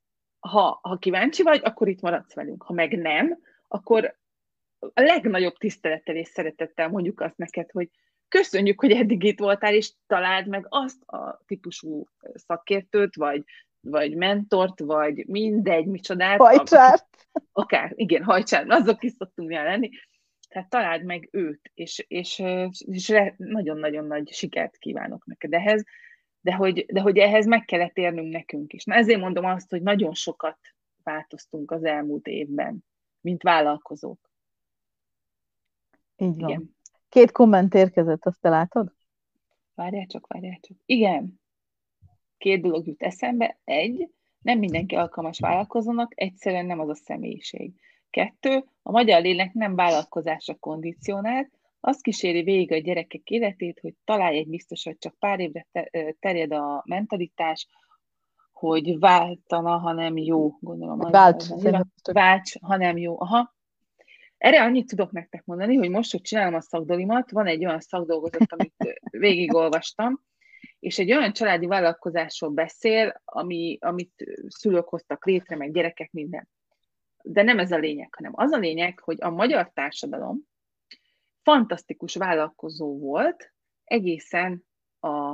ha, 0.49 0.79
ha 0.81 0.97
kíváncsi 0.97 1.43
vagy, 1.43 1.61
akkor 1.63 1.87
itt 1.87 2.01
maradsz 2.01 2.33
velünk. 2.33 2.63
Ha 2.63 2.73
meg 2.73 2.97
nem, 2.97 3.39
akkor 3.67 4.17
a 4.79 5.01
legnagyobb 5.01 5.57
tisztelettel 5.57 6.15
és 6.15 6.27
szeretettel 6.27 6.89
mondjuk 6.89 7.21
azt 7.21 7.37
neked, 7.37 7.71
hogy 7.71 7.89
köszönjük, 8.27 8.79
hogy 8.79 8.91
eddig 8.91 9.23
itt 9.23 9.39
voltál, 9.39 9.73
és 9.73 9.93
találd 10.07 10.47
meg 10.47 10.65
azt 10.69 11.03
a 11.03 11.41
típusú 11.45 12.07
szakértőt, 12.33 13.15
vagy, 13.15 13.43
vagy 13.79 14.15
mentort, 14.15 14.79
vagy 14.79 15.27
mindegy, 15.27 15.85
micsodát. 15.85 16.37
Hajcsárt. 16.37 17.27
Akár, 17.51 17.91
igen, 17.95 18.23
hajcsárt, 18.23 18.71
azok 18.71 19.03
is 19.03 19.11
szoktunk 19.11 19.51
lenni. 19.51 19.89
Tehát 20.49 20.69
találd 20.69 21.03
meg 21.03 21.29
őt, 21.31 21.71
és, 21.73 22.05
és, 22.07 22.43
és 22.77 23.13
nagyon-nagyon 23.37 24.05
nagy 24.05 24.31
sikert 24.31 24.77
kívánok 24.77 25.25
neked 25.25 25.53
ehhez, 25.53 25.85
de 26.43 26.53
hogy, 26.53 26.85
de 26.85 27.01
hogy 27.01 27.17
ehhez 27.17 27.45
meg 27.45 27.65
kellett 27.65 27.97
érnünk 27.97 28.33
nekünk 28.33 28.73
is. 28.73 28.83
Na 28.83 28.95
ezért 28.95 29.19
mondom 29.19 29.45
azt, 29.45 29.69
hogy 29.69 29.81
nagyon 29.81 30.13
sokat 30.13 30.57
változtunk 31.03 31.71
az 31.71 31.83
elmúlt 31.83 32.27
évben, 32.27 32.85
mint 33.21 33.43
vállalkozók. 33.43 34.31
Így 36.17 36.39
van. 36.39 36.49
Igen. 36.49 36.75
Két 37.09 37.31
komment 37.31 37.73
érkezett, 37.73 38.25
azt 38.25 38.41
te 38.41 38.49
látod? 38.49 38.93
Várjál 39.75 40.05
csak, 40.05 40.27
várjál 40.27 40.59
csak. 40.61 40.77
Igen. 40.85 41.41
Két 42.37 42.61
dolog 42.61 42.87
jut 42.87 43.03
eszembe. 43.03 43.59
Egy, 43.63 44.09
nem 44.41 44.59
mindenki 44.59 44.95
alkalmas 44.95 45.39
vállalkozónak, 45.39 46.11
egyszerűen 46.15 46.65
nem 46.65 46.79
az 46.79 46.89
a 46.89 46.95
személyiség. 46.95 47.73
Kettő, 48.09 48.65
a 48.81 48.91
magyar 48.91 49.21
lélek 49.21 49.53
nem 49.53 49.75
vállalkozásra 49.75 50.55
kondicionált, 50.55 51.51
azt 51.85 52.01
kíséri 52.01 52.43
végig 52.43 52.71
a 52.71 52.77
gyerekek 52.77 53.29
életét, 53.29 53.79
hogy 53.79 53.93
találj 54.03 54.37
egy 54.37 54.47
biztos, 54.47 54.83
hogy 54.83 54.97
csak 54.97 55.15
pár 55.19 55.39
évre 55.39 55.67
terjed 56.19 56.51
a 56.51 56.83
mentalitás, 56.85 57.67
hogy 58.51 58.99
váltana, 58.99 59.77
ha 59.77 59.91
nem 59.91 60.17
jó, 60.17 60.57
gondolom. 60.59 60.99
Válts. 60.99 61.45
Válts, 62.11 62.59
ha 62.61 62.77
nem 62.77 62.97
jó. 62.97 63.21
Aha. 63.21 63.55
Erre 64.37 64.63
annyit 64.63 64.87
tudok 64.87 65.11
nektek 65.11 65.45
mondani, 65.45 65.75
hogy 65.75 65.89
most, 65.89 66.11
hogy 66.11 66.21
csinálom 66.21 66.53
a 66.53 66.61
szakdolimat, 66.61 67.31
van 67.31 67.47
egy 67.47 67.65
olyan 67.65 67.79
szakdolgozat, 67.79 68.51
amit 68.51 68.73
végigolvastam, 69.25 70.23
és 70.79 70.99
egy 70.99 71.11
olyan 71.11 71.33
családi 71.33 71.65
vállalkozásról 71.65 72.51
beszél, 72.51 73.21
ami, 73.25 73.77
amit 73.81 74.25
szülők 74.47 74.87
hoztak 74.87 75.25
létre, 75.25 75.55
meg 75.55 75.73
gyerekek, 75.73 76.11
minden. 76.11 76.49
De 77.23 77.41
nem 77.41 77.59
ez 77.59 77.71
a 77.71 77.77
lényeg, 77.77 78.13
hanem 78.15 78.31
az 78.35 78.51
a 78.51 78.57
lényeg, 78.57 78.99
hogy 78.99 79.17
a 79.19 79.29
magyar 79.29 79.71
társadalom 79.73 80.51
fantasztikus 81.43 82.15
vállalkozó 82.15 82.99
volt 82.99 83.53
egészen 83.83 84.65
a, 84.99 85.31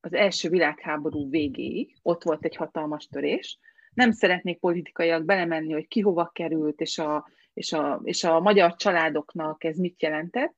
az 0.00 0.12
első 0.12 0.48
világháború 0.48 1.30
végéig. 1.30 1.98
Ott 2.02 2.22
volt 2.22 2.44
egy 2.44 2.56
hatalmas 2.56 3.06
törés. 3.06 3.58
Nem 3.94 4.10
szeretnék 4.10 4.58
politikaiak 4.58 5.24
belemenni, 5.24 5.72
hogy 5.72 5.88
ki 5.88 6.00
hova 6.00 6.30
került, 6.34 6.80
és 6.80 6.98
a, 6.98 7.28
és 7.52 7.72
a, 7.72 8.00
és 8.04 8.24
a 8.24 8.40
magyar 8.40 8.74
családoknak 8.74 9.64
ez 9.64 9.76
mit 9.76 10.02
jelentett. 10.02 10.54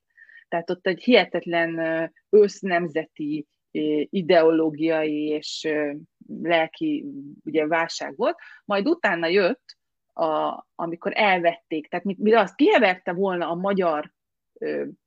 Tehát 0.49 0.71
ott 0.71 0.87
egy 0.87 1.03
hihetetlen 1.03 1.79
ősznemzeti, 2.31 3.47
ideológiai 4.11 5.27
és 5.27 5.69
lelki 6.43 7.05
ugye, 7.45 7.67
válság 7.67 8.17
volt. 8.17 8.37
Majd 8.65 8.89
utána 8.89 9.27
jött, 9.27 9.77
a, 10.13 10.67
amikor 10.75 11.13
elvették, 11.15 11.89
tehát 11.89 12.05
mire 12.05 12.41
azt 12.41 12.55
kiheverte 12.55 13.13
volna 13.13 13.51
a 13.51 13.55
magyar 13.55 14.13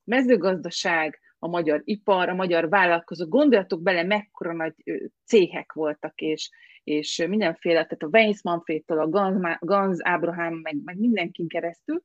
mezőgazdaság, 0.04 1.20
a 1.40 1.48
magyar 1.48 1.82
ipar, 1.84 2.30
a 2.30 2.36
magyar 2.36 2.70
vállalkozók, 2.70 3.30
gondoljatok 3.30 3.82
bele, 3.82 4.04
mekkora 4.04 4.54
nagy 4.54 4.74
céhek 5.26 5.74
voltak, 5.74 6.22
és, 6.22 6.50
és 6.84 7.26
mindenféle, 7.28 7.86
tehát 7.86 8.04
a 8.04 8.18
Weiss 8.18 8.42
Manfredtől, 8.42 9.00
a 9.00 9.58
Gans 9.60 10.00
Abraham, 10.02 10.56
meg, 10.56 10.76
meg 10.84 10.98
mindenkin 10.98 11.48
keresztül, 11.48 12.04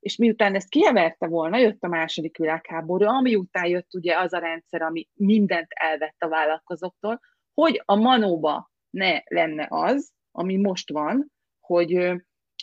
és 0.00 0.16
miután 0.16 0.54
ezt 0.54 0.68
kieverte 0.68 1.26
volna, 1.26 1.58
jött 1.58 1.82
a 1.82 1.88
második 1.88 2.36
világháború, 2.36 3.06
ami 3.06 3.34
után 3.34 3.66
jött 3.66 3.94
ugye 3.94 4.18
az 4.18 4.32
a 4.32 4.38
rendszer, 4.38 4.82
ami 4.82 5.08
mindent 5.14 5.66
elvett 5.68 6.16
a 6.18 6.28
vállalkozóktól, 6.28 7.20
hogy 7.54 7.82
a 7.84 7.94
manóba 7.94 8.70
ne 8.90 9.20
lenne 9.24 9.66
az, 9.70 10.12
ami 10.30 10.56
most 10.56 10.90
van, 10.90 11.32
hogy, 11.60 12.12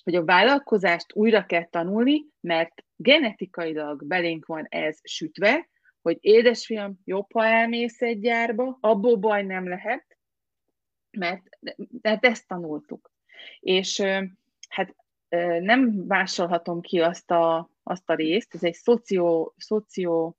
hogy 0.04 0.16
a 0.16 0.26
vállalkozást 0.26 1.14
újra 1.14 1.46
kell 1.46 1.66
tanulni, 1.66 2.26
mert 2.40 2.84
genetikailag 2.96 4.06
belénk 4.06 4.46
van 4.46 4.66
ez 4.70 5.00
sütve, 5.04 5.70
hogy 6.02 6.18
édesfiam, 6.20 7.00
jobb, 7.06 7.32
ha 7.32 7.46
elmész 7.46 8.02
egy 8.02 8.20
gyárba, 8.20 8.78
abból 8.82 9.16
baj 9.16 9.44
nem 9.44 9.68
lehet, 9.68 10.18
mert, 11.12 11.44
mert 12.02 12.26
ezt 12.26 12.48
tanultuk. 12.48 13.12
És 13.60 14.02
hát 14.70 14.96
nem 15.60 15.82
másolhatom 16.08 16.82
ki 16.82 17.00
azt 17.00 17.32
a, 17.32 17.70
azt 17.84 18.10
a 18.10 18.14
részt, 18.14 18.54
ez 18.56 18.64
egy 18.64 18.74
szoció, 18.74 19.54
szoció, 19.58 20.38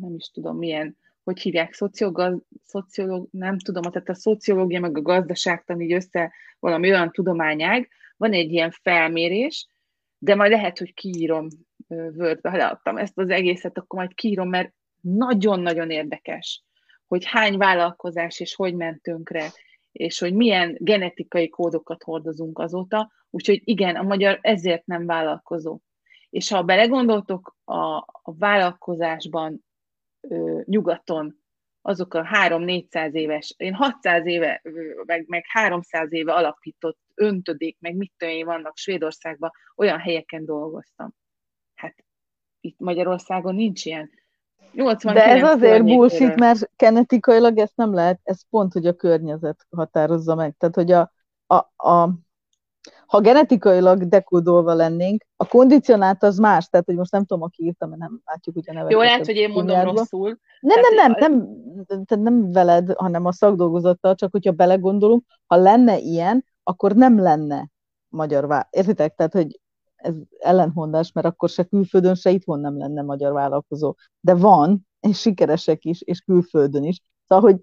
nem 0.00 0.14
is 0.14 0.30
tudom 0.30 0.56
milyen, 0.56 0.96
hogy 1.24 1.40
hívják, 1.40 1.72
szociogaz, 1.72 2.42
szociológ, 2.64 3.28
nem 3.30 3.58
tudom, 3.58 3.82
tehát 3.82 4.08
a 4.08 4.14
szociológia 4.14 4.80
meg 4.80 4.96
a 4.96 5.02
gazdaságtan 5.02 5.80
így 5.80 5.92
össze 5.92 6.32
valami 6.58 6.90
olyan 6.90 7.10
tudományág, 7.10 7.88
van 8.24 8.32
egy 8.32 8.52
ilyen 8.52 8.70
felmérés, 8.70 9.66
de 10.18 10.34
majd 10.34 10.50
lehet, 10.50 10.78
hogy 10.78 10.94
kiírom 10.94 11.48
Wordbe, 11.88 12.50
ha 12.50 12.56
leadtam 12.56 12.96
ezt 12.96 13.18
az 13.18 13.30
egészet, 13.30 13.78
akkor 13.78 13.98
majd 13.98 14.14
kiírom, 14.14 14.48
mert 14.48 14.72
nagyon-nagyon 15.00 15.90
érdekes, 15.90 16.62
hogy 17.06 17.24
hány 17.24 17.56
vállalkozás 17.56 18.40
és 18.40 18.54
hogy 18.54 18.74
ment 18.74 19.02
tönkre, 19.02 19.52
és 19.92 20.18
hogy 20.18 20.34
milyen 20.34 20.76
genetikai 20.80 21.48
kódokat 21.48 22.02
hordozunk 22.02 22.58
azóta, 22.58 23.12
úgyhogy 23.30 23.60
igen, 23.64 23.96
a 23.96 24.02
magyar 24.02 24.38
ezért 24.42 24.86
nem 24.86 25.06
vállalkozó. 25.06 25.78
És 26.30 26.50
ha 26.50 26.62
belegondoltok 26.62 27.56
a, 27.64 27.96
a 28.22 28.34
vállalkozásban 28.38 29.64
ö, 30.20 30.60
nyugaton, 30.64 31.43
azok 31.86 32.14
a 32.14 32.22
3-400 32.22 33.12
éves, 33.12 33.54
én 33.56 33.74
600 33.74 34.26
éve, 34.26 34.62
meg, 35.04 35.24
meg 35.28 35.44
300 35.48 36.12
éve 36.12 36.32
alapított 36.32 36.98
öntödék, 37.14 37.76
meg 37.80 37.96
mit 37.96 38.12
tudom 38.16 38.44
vannak 38.44 38.76
Svédországban, 38.76 39.50
olyan 39.76 39.98
helyeken 39.98 40.44
dolgoztam. 40.44 41.14
Hát 41.74 41.94
itt 42.60 42.78
Magyarországon 42.78 43.54
nincs 43.54 43.84
ilyen. 43.84 44.10
89 44.72 45.26
De 45.26 45.32
ez 45.32 45.42
azért 45.42 45.84
bullshit, 45.84 46.34
mert 46.34 46.70
genetikailag 46.76 47.58
ezt 47.58 47.76
nem 47.76 47.94
lehet, 47.94 48.20
ez 48.22 48.48
pont, 48.50 48.72
hogy 48.72 48.86
a 48.86 48.96
környezet 48.96 49.66
határozza 49.70 50.34
meg. 50.34 50.54
Tehát, 50.58 50.74
hogy 50.74 50.92
a, 50.92 51.12
a, 51.46 51.88
a 51.88 52.18
ha 53.06 53.20
genetikailag 53.20 54.08
dekódolva 54.08 54.74
lennénk, 54.74 55.24
a 55.36 55.46
kondicionált 55.46 56.22
az 56.22 56.38
más, 56.38 56.68
tehát 56.68 56.86
hogy 56.86 56.96
most 56.96 57.12
nem 57.12 57.24
tudom, 57.24 57.42
aki 57.42 57.64
írta, 57.64 57.86
mert 57.86 58.00
nem 58.00 58.20
látjuk 58.24 58.56
ugye 58.56 58.72
nevet. 58.72 58.90
Jó, 58.90 58.98
lehet, 58.98 59.26
hogy 59.26 59.36
én 59.36 59.50
mondom 59.50 59.76
nyelvba. 59.76 59.92
rosszul. 59.92 60.38
Nem, 60.60 60.80
nem, 60.80 60.94
nem, 60.94 61.14
nem, 61.18 62.04
nem, 62.06 62.20
nem 62.20 62.52
veled, 62.52 62.92
hanem 62.96 63.24
a 63.24 63.32
szakdolgozattal, 63.32 64.14
csak 64.14 64.30
hogyha 64.32 64.52
belegondolunk, 64.52 65.24
ha 65.46 65.56
lenne 65.56 65.98
ilyen, 65.98 66.44
akkor 66.62 66.94
nem 66.94 67.18
lenne 67.20 67.70
magyar 68.08 68.46
vá... 68.46 68.68
Értitek? 68.70 69.14
Tehát, 69.14 69.32
hogy 69.32 69.60
ez 69.96 70.14
ellenhondás, 70.38 71.12
mert 71.12 71.26
akkor 71.26 71.48
se 71.48 71.64
külföldön, 71.64 72.14
se 72.14 72.30
itthon 72.30 72.60
nem 72.60 72.78
lenne 72.78 73.02
magyar 73.02 73.32
vállalkozó. 73.32 73.94
De 74.20 74.34
van, 74.34 74.86
és 75.00 75.20
sikeresek 75.20 75.84
is, 75.84 76.02
és 76.02 76.20
külföldön 76.20 76.84
is. 76.84 77.00
Szóval, 77.26 77.50
hogy 77.50 77.60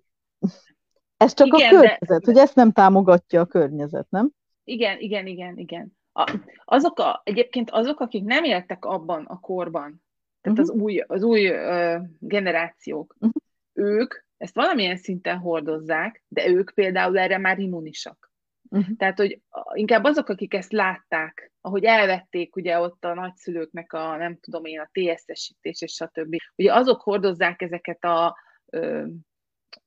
ez 1.17 1.33
csak 1.33 1.47
Igen, 1.47 1.67
a 1.67 1.69
környezet, 1.69 2.07
de... 2.07 2.31
hogy 2.31 2.37
ezt 2.37 2.55
nem 2.55 2.71
támogatja 2.71 3.41
a 3.41 3.45
környezet, 3.45 4.07
nem? 4.09 4.31
Igen, 4.71 4.99
igen, 4.99 5.27
igen, 5.27 5.57
igen. 5.57 5.97
A, 6.13 6.39
azok 6.65 6.99
a, 6.99 7.21
egyébként 7.23 7.69
azok, 7.71 7.99
akik 7.99 8.23
nem 8.23 8.43
éltek 8.43 8.85
abban 8.85 9.25
a 9.25 9.39
korban, 9.39 10.03
tehát 10.41 10.59
uh-huh. 10.59 10.75
az 10.75 10.81
új, 10.81 10.99
az 10.99 11.23
új 11.23 11.49
uh, 11.49 12.01
generációk, 12.19 13.15
uh-huh. 13.19 13.31
ők 13.73 14.13
ezt 14.37 14.55
valamilyen 14.55 14.97
szinten 14.97 15.37
hordozzák, 15.37 16.23
de 16.27 16.47
ők 16.47 16.71
például 16.73 17.19
erre 17.19 17.37
már 17.37 17.59
immunisak. 17.59 18.31
Uh-huh. 18.69 18.95
Tehát, 18.97 19.17
hogy 19.17 19.41
inkább 19.73 20.03
azok, 20.03 20.29
akik 20.29 20.53
ezt 20.53 20.71
látták, 20.71 21.51
ahogy 21.61 21.83
elvették 21.83 22.55
ugye 22.55 22.79
ott 22.79 23.05
a 23.05 23.13
nagyszülőknek 23.13 23.93
a, 23.93 24.17
nem 24.17 24.37
tudom 24.39 24.65
én, 24.65 24.79
a 24.79 24.89
TSS-ítés 24.91 25.81
és 25.81 25.91
stb. 25.91 26.35
Ugye 26.55 26.73
azok 26.73 27.01
hordozzák 27.01 27.61
ezeket 27.61 28.03
a 28.03 28.37
ö, 28.65 29.05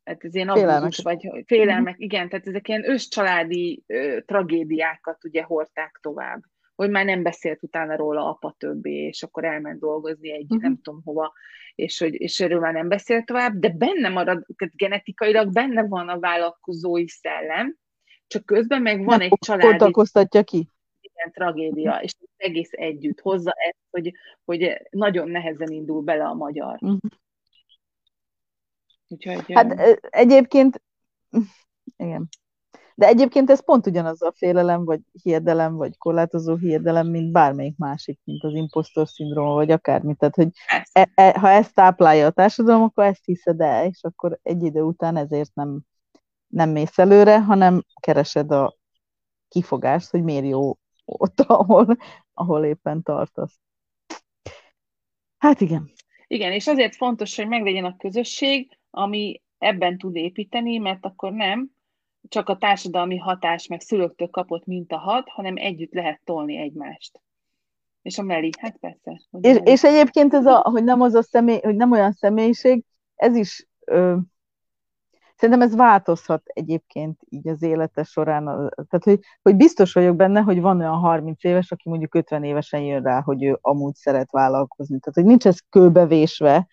hát 0.04 0.24
ez 0.24 0.34
ilyen 0.34 0.48
abúzus, 0.48 1.02
vagy 1.02 1.30
félelmek, 1.46 1.92
uh-huh. 1.92 2.04
igen, 2.04 2.28
tehát 2.28 2.46
ezek 2.46 2.68
ilyen 2.68 2.90
őscsaládi 2.90 3.82
ö, 3.86 4.18
tragédiákat 4.26 5.24
ugye 5.24 5.42
hordták 5.42 5.98
tovább, 6.02 6.42
hogy 6.74 6.90
már 6.90 7.04
nem 7.04 7.22
beszélt 7.22 7.62
utána 7.62 7.96
róla 7.96 8.28
apa 8.28 8.54
többé, 8.58 9.06
és 9.06 9.22
akkor 9.22 9.44
elment 9.44 9.80
dolgozni 9.80 10.32
egy 10.32 10.42
uh-huh. 10.42 10.60
nem 10.60 10.80
tudom 10.82 11.00
hova, 11.04 11.32
és, 11.74 11.98
hogy, 11.98 12.20
és 12.20 12.40
erről 12.40 12.60
már 12.60 12.72
nem 12.72 12.88
beszélt 12.88 13.26
tovább, 13.26 13.58
de 13.58 13.68
benne 13.68 14.08
marad, 14.08 14.46
tehát 14.56 14.74
genetikailag 14.76 15.52
benne 15.52 15.86
van 15.86 16.08
a 16.08 16.18
vállalkozói 16.18 17.08
szellem, 17.08 17.76
csak 18.26 18.44
közben 18.44 18.82
meg 18.82 19.04
van 19.04 19.18
nem 19.18 19.20
egy 19.20 19.38
családi... 19.38 19.66
ki. 20.42 20.68
Igen, 21.00 21.32
tragédia, 21.32 21.96
és 22.02 22.14
egész 22.36 22.70
együtt 22.72 23.20
hozza 23.20 23.52
ezt, 23.68 23.78
hogy, 23.90 24.12
hogy 24.44 24.82
nagyon 24.90 25.28
nehezen 25.28 25.70
indul 25.70 26.02
bele 26.02 26.24
a 26.24 26.34
magyar. 26.34 26.78
Uh-huh. 26.80 26.98
Úgyhogy, 29.08 29.52
hát 29.52 29.98
egyébként, 30.10 30.82
igen. 31.96 32.28
De 32.96 33.06
egyébként 33.06 33.50
ez 33.50 33.64
pont 33.64 33.86
ugyanaz 33.86 34.22
a 34.22 34.32
félelem, 34.36 34.84
vagy 34.84 35.00
hiedelem, 35.22 35.74
vagy 35.74 35.98
korlátozó 35.98 36.56
hiedelem, 36.56 37.06
mint 37.06 37.32
bármelyik 37.32 37.76
másik, 37.76 38.18
mint 38.24 38.42
az 38.44 38.54
impostor 38.54 39.08
szindróma, 39.08 39.54
vagy 39.54 39.70
akármi. 39.70 40.14
Tehát, 40.14 40.34
hogy 40.34 40.48
e, 40.92 41.10
e, 41.14 41.38
ha 41.38 41.48
ezt 41.48 41.74
táplálja 41.74 42.26
a 42.26 42.30
társadalom, 42.30 42.82
akkor 42.82 43.04
ezt 43.04 43.24
hiszed 43.24 43.60
el, 43.60 43.86
és 43.86 43.98
akkor 44.02 44.38
egy 44.42 44.62
idő 44.62 44.82
után 44.82 45.16
ezért 45.16 45.54
nem, 45.54 45.80
nem 46.46 46.70
mész 46.70 46.98
előre, 46.98 47.40
hanem 47.40 47.84
keresed 48.00 48.50
a 48.50 48.76
kifogást, 49.48 50.10
hogy 50.10 50.22
miért 50.22 50.46
jó 50.46 50.78
ott, 51.04 51.40
ahol, 51.60 51.96
ahol 52.34 52.64
éppen 52.64 53.02
tartasz. 53.02 53.60
Hát 55.38 55.60
igen. 55.60 55.92
Igen, 56.26 56.52
és 56.52 56.66
azért 56.66 56.96
fontos, 56.96 57.36
hogy 57.36 57.48
meglegyen 57.48 57.84
a 57.84 57.96
közösség, 57.96 58.78
ami 58.94 59.42
ebben 59.58 59.98
tud 59.98 60.16
építeni, 60.16 60.78
mert 60.78 61.04
akkor 61.04 61.32
nem 61.32 61.70
csak 62.28 62.48
a 62.48 62.56
társadalmi 62.56 63.16
hatás 63.16 63.66
meg 63.66 63.80
szülőktől 63.80 64.28
kapott 64.28 64.66
minta 64.66 64.98
hat, 64.98 65.28
hanem 65.28 65.54
együtt 65.56 65.92
lehet 65.92 66.20
tolni 66.24 66.56
egymást. 66.56 67.20
És 68.02 68.18
a 68.18 68.22
Meli, 68.22 68.50
hát 68.60 68.76
persze. 68.76 69.20
És, 69.40 69.58
és 69.64 69.84
egyébként 69.84 70.34
ez 70.34 70.46
a, 70.46 70.58
hogy 70.58 70.84
nem 70.84 71.00
az 71.00 71.14
a 71.14 71.22
személy, 71.22 71.60
hogy 71.62 71.76
nem 71.76 71.92
olyan 71.92 72.12
személyiség, 72.12 72.84
ez 73.14 73.36
is 73.36 73.66
ö, 73.84 74.16
szerintem 75.36 75.68
ez 75.68 75.76
változhat 75.76 76.42
egyébként 76.44 77.20
így 77.28 77.48
az 77.48 77.62
élete 77.62 78.02
során. 78.02 78.44
Tehát, 78.74 79.04
hogy, 79.04 79.20
hogy 79.42 79.56
biztos 79.56 79.92
vagyok 79.92 80.16
benne, 80.16 80.40
hogy 80.40 80.60
van 80.60 80.80
olyan 80.80 80.98
30 80.98 81.44
éves, 81.44 81.70
aki 81.70 81.88
mondjuk 81.88 82.14
50 82.14 82.44
évesen 82.44 82.80
jön 82.80 83.02
rá, 83.02 83.22
hogy 83.22 83.44
ő 83.44 83.58
amúgy 83.60 83.94
szeret 83.94 84.30
vállalkozni. 84.30 84.98
Tehát, 84.98 85.14
hogy 85.14 85.24
nincs 85.24 85.46
ez 85.46 85.58
kőbevésve, 85.70 86.66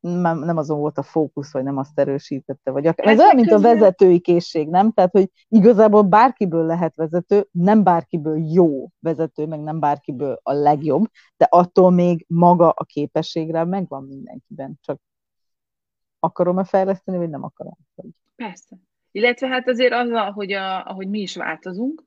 nem, 0.00 0.38
nem 0.38 0.56
azon 0.56 0.78
volt 0.78 0.98
a 0.98 1.02
fókusz, 1.02 1.52
vagy 1.52 1.62
nem 1.62 1.76
azt 1.76 1.98
erősítette, 1.98 2.70
vagy 2.70 2.86
akár. 2.86 3.06
Ez 3.06 3.18
olyan, 3.18 3.34
mint 3.34 3.50
a 3.50 3.60
vezetői 3.60 4.20
készség, 4.20 4.68
nem? 4.68 4.92
Tehát, 4.92 5.10
hogy 5.10 5.30
igazából 5.48 6.02
bárkiből 6.02 6.66
lehet 6.66 6.94
vezető, 6.94 7.48
nem 7.50 7.82
bárkiből 7.82 8.38
jó 8.52 8.88
vezető, 8.98 9.46
meg 9.46 9.60
nem 9.60 9.80
bárkiből 9.80 10.40
a 10.42 10.52
legjobb, 10.52 11.04
de 11.36 11.46
attól 11.50 11.90
még 11.90 12.24
maga 12.28 12.68
a 12.68 12.84
képességre 12.84 13.64
megvan 13.64 14.04
mindenkiben, 14.04 14.78
csak 14.80 15.00
akarom-e 16.18 16.64
fejleszteni, 16.64 17.18
vagy 17.18 17.30
nem 17.30 17.44
akarom? 17.44 17.76
Persze. 18.36 18.76
Illetve 19.10 19.48
hát 19.48 19.68
azért 19.68 19.92
az, 19.92 20.10
ahogy, 20.10 20.52
a, 20.52 20.86
ahogy 20.86 21.08
mi 21.08 21.20
is 21.20 21.36
változunk, 21.36 22.04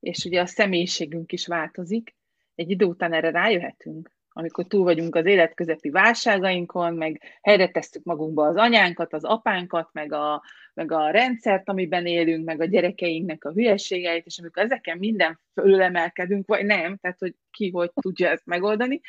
és 0.00 0.24
ugye 0.24 0.40
a 0.40 0.46
személyiségünk 0.46 1.32
is 1.32 1.46
változik, 1.46 2.16
egy 2.54 2.70
idő 2.70 2.84
után 2.84 3.12
erre 3.12 3.30
rájöhetünk, 3.30 4.10
amikor 4.32 4.66
túl 4.66 4.82
vagyunk 4.82 5.14
az 5.14 5.26
életközepi 5.26 5.90
válságainkon, 5.90 6.94
meg 6.94 7.38
helyre 7.42 7.68
tesszük 7.68 8.04
magunkba 8.04 8.46
az 8.46 8.56
anyánkat, 8.56 9.12
az 9.12 9.24
apánkat, 9.24 9.88
meg 9.92 10.12
a, 10.12 10.42
meg 10.74 10.92
a 10.92 11.10
rendszert, 11.10 11.68
amiben 11.68 12.06
élünk, 12.06 12.44
meg 12.44 12.60
a 12.60 12.64
gyerekeinknek 12.64 13.44
a 13.44 13.52
hülyeségeit, 13.52 14.26
és 14.26 14.38
amikor 14.38 14.62
ezeken 14.62 14.98
minden 14.98 15.40
fölülemelkedünk, 15.54 16.48
vagy 16.48 16.64
nem, 16.64 16.96
tehát 16.96 17.18
hogy 17.18 17.34
ki 17.50 17.70
hogy 17.70 17.90
tudja 17.94 18.28
ezt 18.28 18.46
megoldani, 18.46 19.00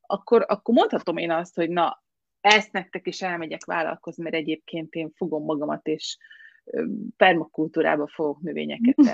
akkor, 0.00 0.44
akkor 0.48 0.74
mondhatom 0.74 1.16
én 1.16 1.30
azt, 1.30 1.54
hogy 1.54 1.70
na, 1.70 2.02
ezt 2.40 2.72
nektek 2.72 3.06
is 3.06 3.22
elmegyek 3.22 3.64
vállalkozni, 3.64 4.22
mert 4.22 4.34
egyébként 4.34 4.94
én 4.94 5.10
fogom 5.14 5.44
magamat, 5.44 5.86
és 5.86 6.16
permakultúrába 7.16 8.06
fogok 8.06 8.40
növényeket 8.40 8.96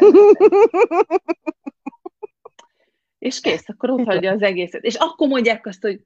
És 3.18 3.40
kész, 3.40 3.68
akkor 3.68 3.90
ott 3.90 4.04
hagyja 4.04 4.32
az 4.32 4.42
egészet. 4.42 4.82
És 4.84 4.94
akkor 4.94 5.28
mondják 5.28 5.66
azt, 5.66 5.82
hogy 5.82 6.00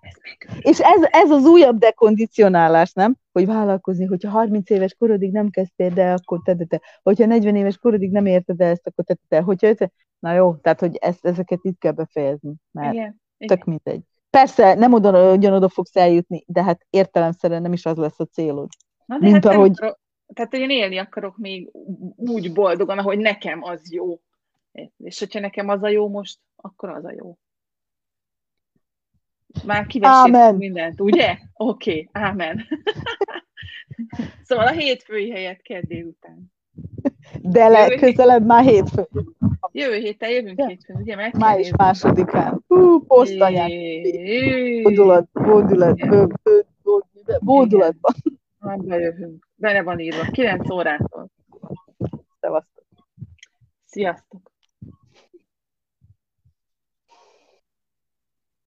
ez 0.00 0.14
meg. 0.22 0.64
És 0.64 0.78
ez, 0.80 1.08
ez 1.10 1.30
az 1.30 1.46
újabb 1.46 1.78
dekondicionálás, 1.78 2.92
nem? 2.92 3.16
Hogy 3.32 3.46
vállalkozni, 3.46 4.04
hogyha 4.04 4.30
30 4.30 4.70
éves 4.70 4.94
korodig 4.98 5.32
nem 5.32 5.50
kezdtél, 5.50 5.90
de 5.90 6.12
akkor 6.12 6.40
te, 6.44 6.56
te, 6.56 6.64
te. 6.64 6.80
Hogyha 7.02 7.26
40 7.26 7.56
éves 7.56 7.76
korodig 7.76 8.10
nem 8.10 8.26
érted 8.26 8.60
el 8.60 8.70
ezt, 8.70 8.86
akkor 8.86 9.04
te, 9.04 9.14
te, 9.14 9.20
te. 9.28 9.40
Hogyha 9.40 9.74
te, 9.74 9.90
na 10.18 10.32
jó, 10.32 10.54
tehát, 10.54 10.80
hogy 10.80 10.96
ezt, 10.96 11.26
ezeket 11.26 11.58
itt 11.62 11.78
kell 11.78 11.92
befejezni, 11.92 12.54
mert 12.70 12.92
igen, 12.92 13.20
tök 13.38 13.50
igen. 13.50 13.62
mindegy. 13.64 14.04
Persze, 14.30 14.74
nem 14.74 14.92
oda, 14.92 15.32
ugyanoda 15.32 15.68
fogsz 15.68 15.96
eljutni, 15.96 16.44
de 16.46 16.62
hát 16.62 16.86
értelemszerűen 16.90 17.62
nem 17.62 17.72
is 17.72 17.86
az 17.86 17.96
lesz 17.96 18.20
a 18.20 18.24
célod. 18.24 18.68
Na, 19.06 19.16
mint 19.18 19.34
hát 19.34 19.44
ahogy... 19.44 19.70
Akarok, 19.70 20.00
tehát 20.34 20.54
én 20.54 20.70
élni 20.70 20.98
akarok 20.98 21.36
még 21.36 21.70
úgy 22.16 22.52
boldogan, 22.52 22.98
ahogy 22.98 23.18
nekem 23.18 23.62
az 23.62 23.92
jó. 23.92 24.20
És 24.96 25.18
hogyha 25.18 25.40
nekem 25.40 25.68
az 25.68 25.82
a 25.82 25.88
jó 25.88 26.08
most, 26.08 26.38
akkor 26.56 26.88
az 26.88 27.04
a 27.04 27.12
jó. 27.12 27.38
Már 29.64 29.86
kivessék 29.86 30.56
mindent, 30.56 31.00
ugye? 31.00 31.38
Oké, 31.54 31.90
okay, 31.90 32.08
ámen. 32.12 32.66
szóval 34.48 34.66
a 34.66 34.72
hétfői 34.72 35.30
helyet 35.30 35.62
kell 35.62 35.80
délután. 35.80 36.54
De 37.40 37.68
le, 37.68 37.94
közelebb 37.94 38.46
már 38.46 38.64
hétfő. 38.64 39.08
Jövő 39.72 39.96
héten 39.96 40.30
jövünk 40.30 40.58
ja. 40.58 40.66
hétfőn, 40.66 40.96
ugye? 40.96 41.16
Meg 41.16 41.36
Május 41.36 41.70
másodikán. 41.76 42.64
Hú, 42.68 43.04
posztanyák. 43.04 43.70
Bódulat, 44.82 45.28
bódulat, 45.32 45.98
bódulatban. 47.40 48.14
Hát 48.60 48.84
bejövünk. 48.84 49.48
Bele 49.54 49.82
van 49.82 49.98
írva. 49.98 50.30
9 50.30 50.70
órától. 50.70 51.30
Szevasztok. 52.40 52.84
Sziasztok. 53.84 54.50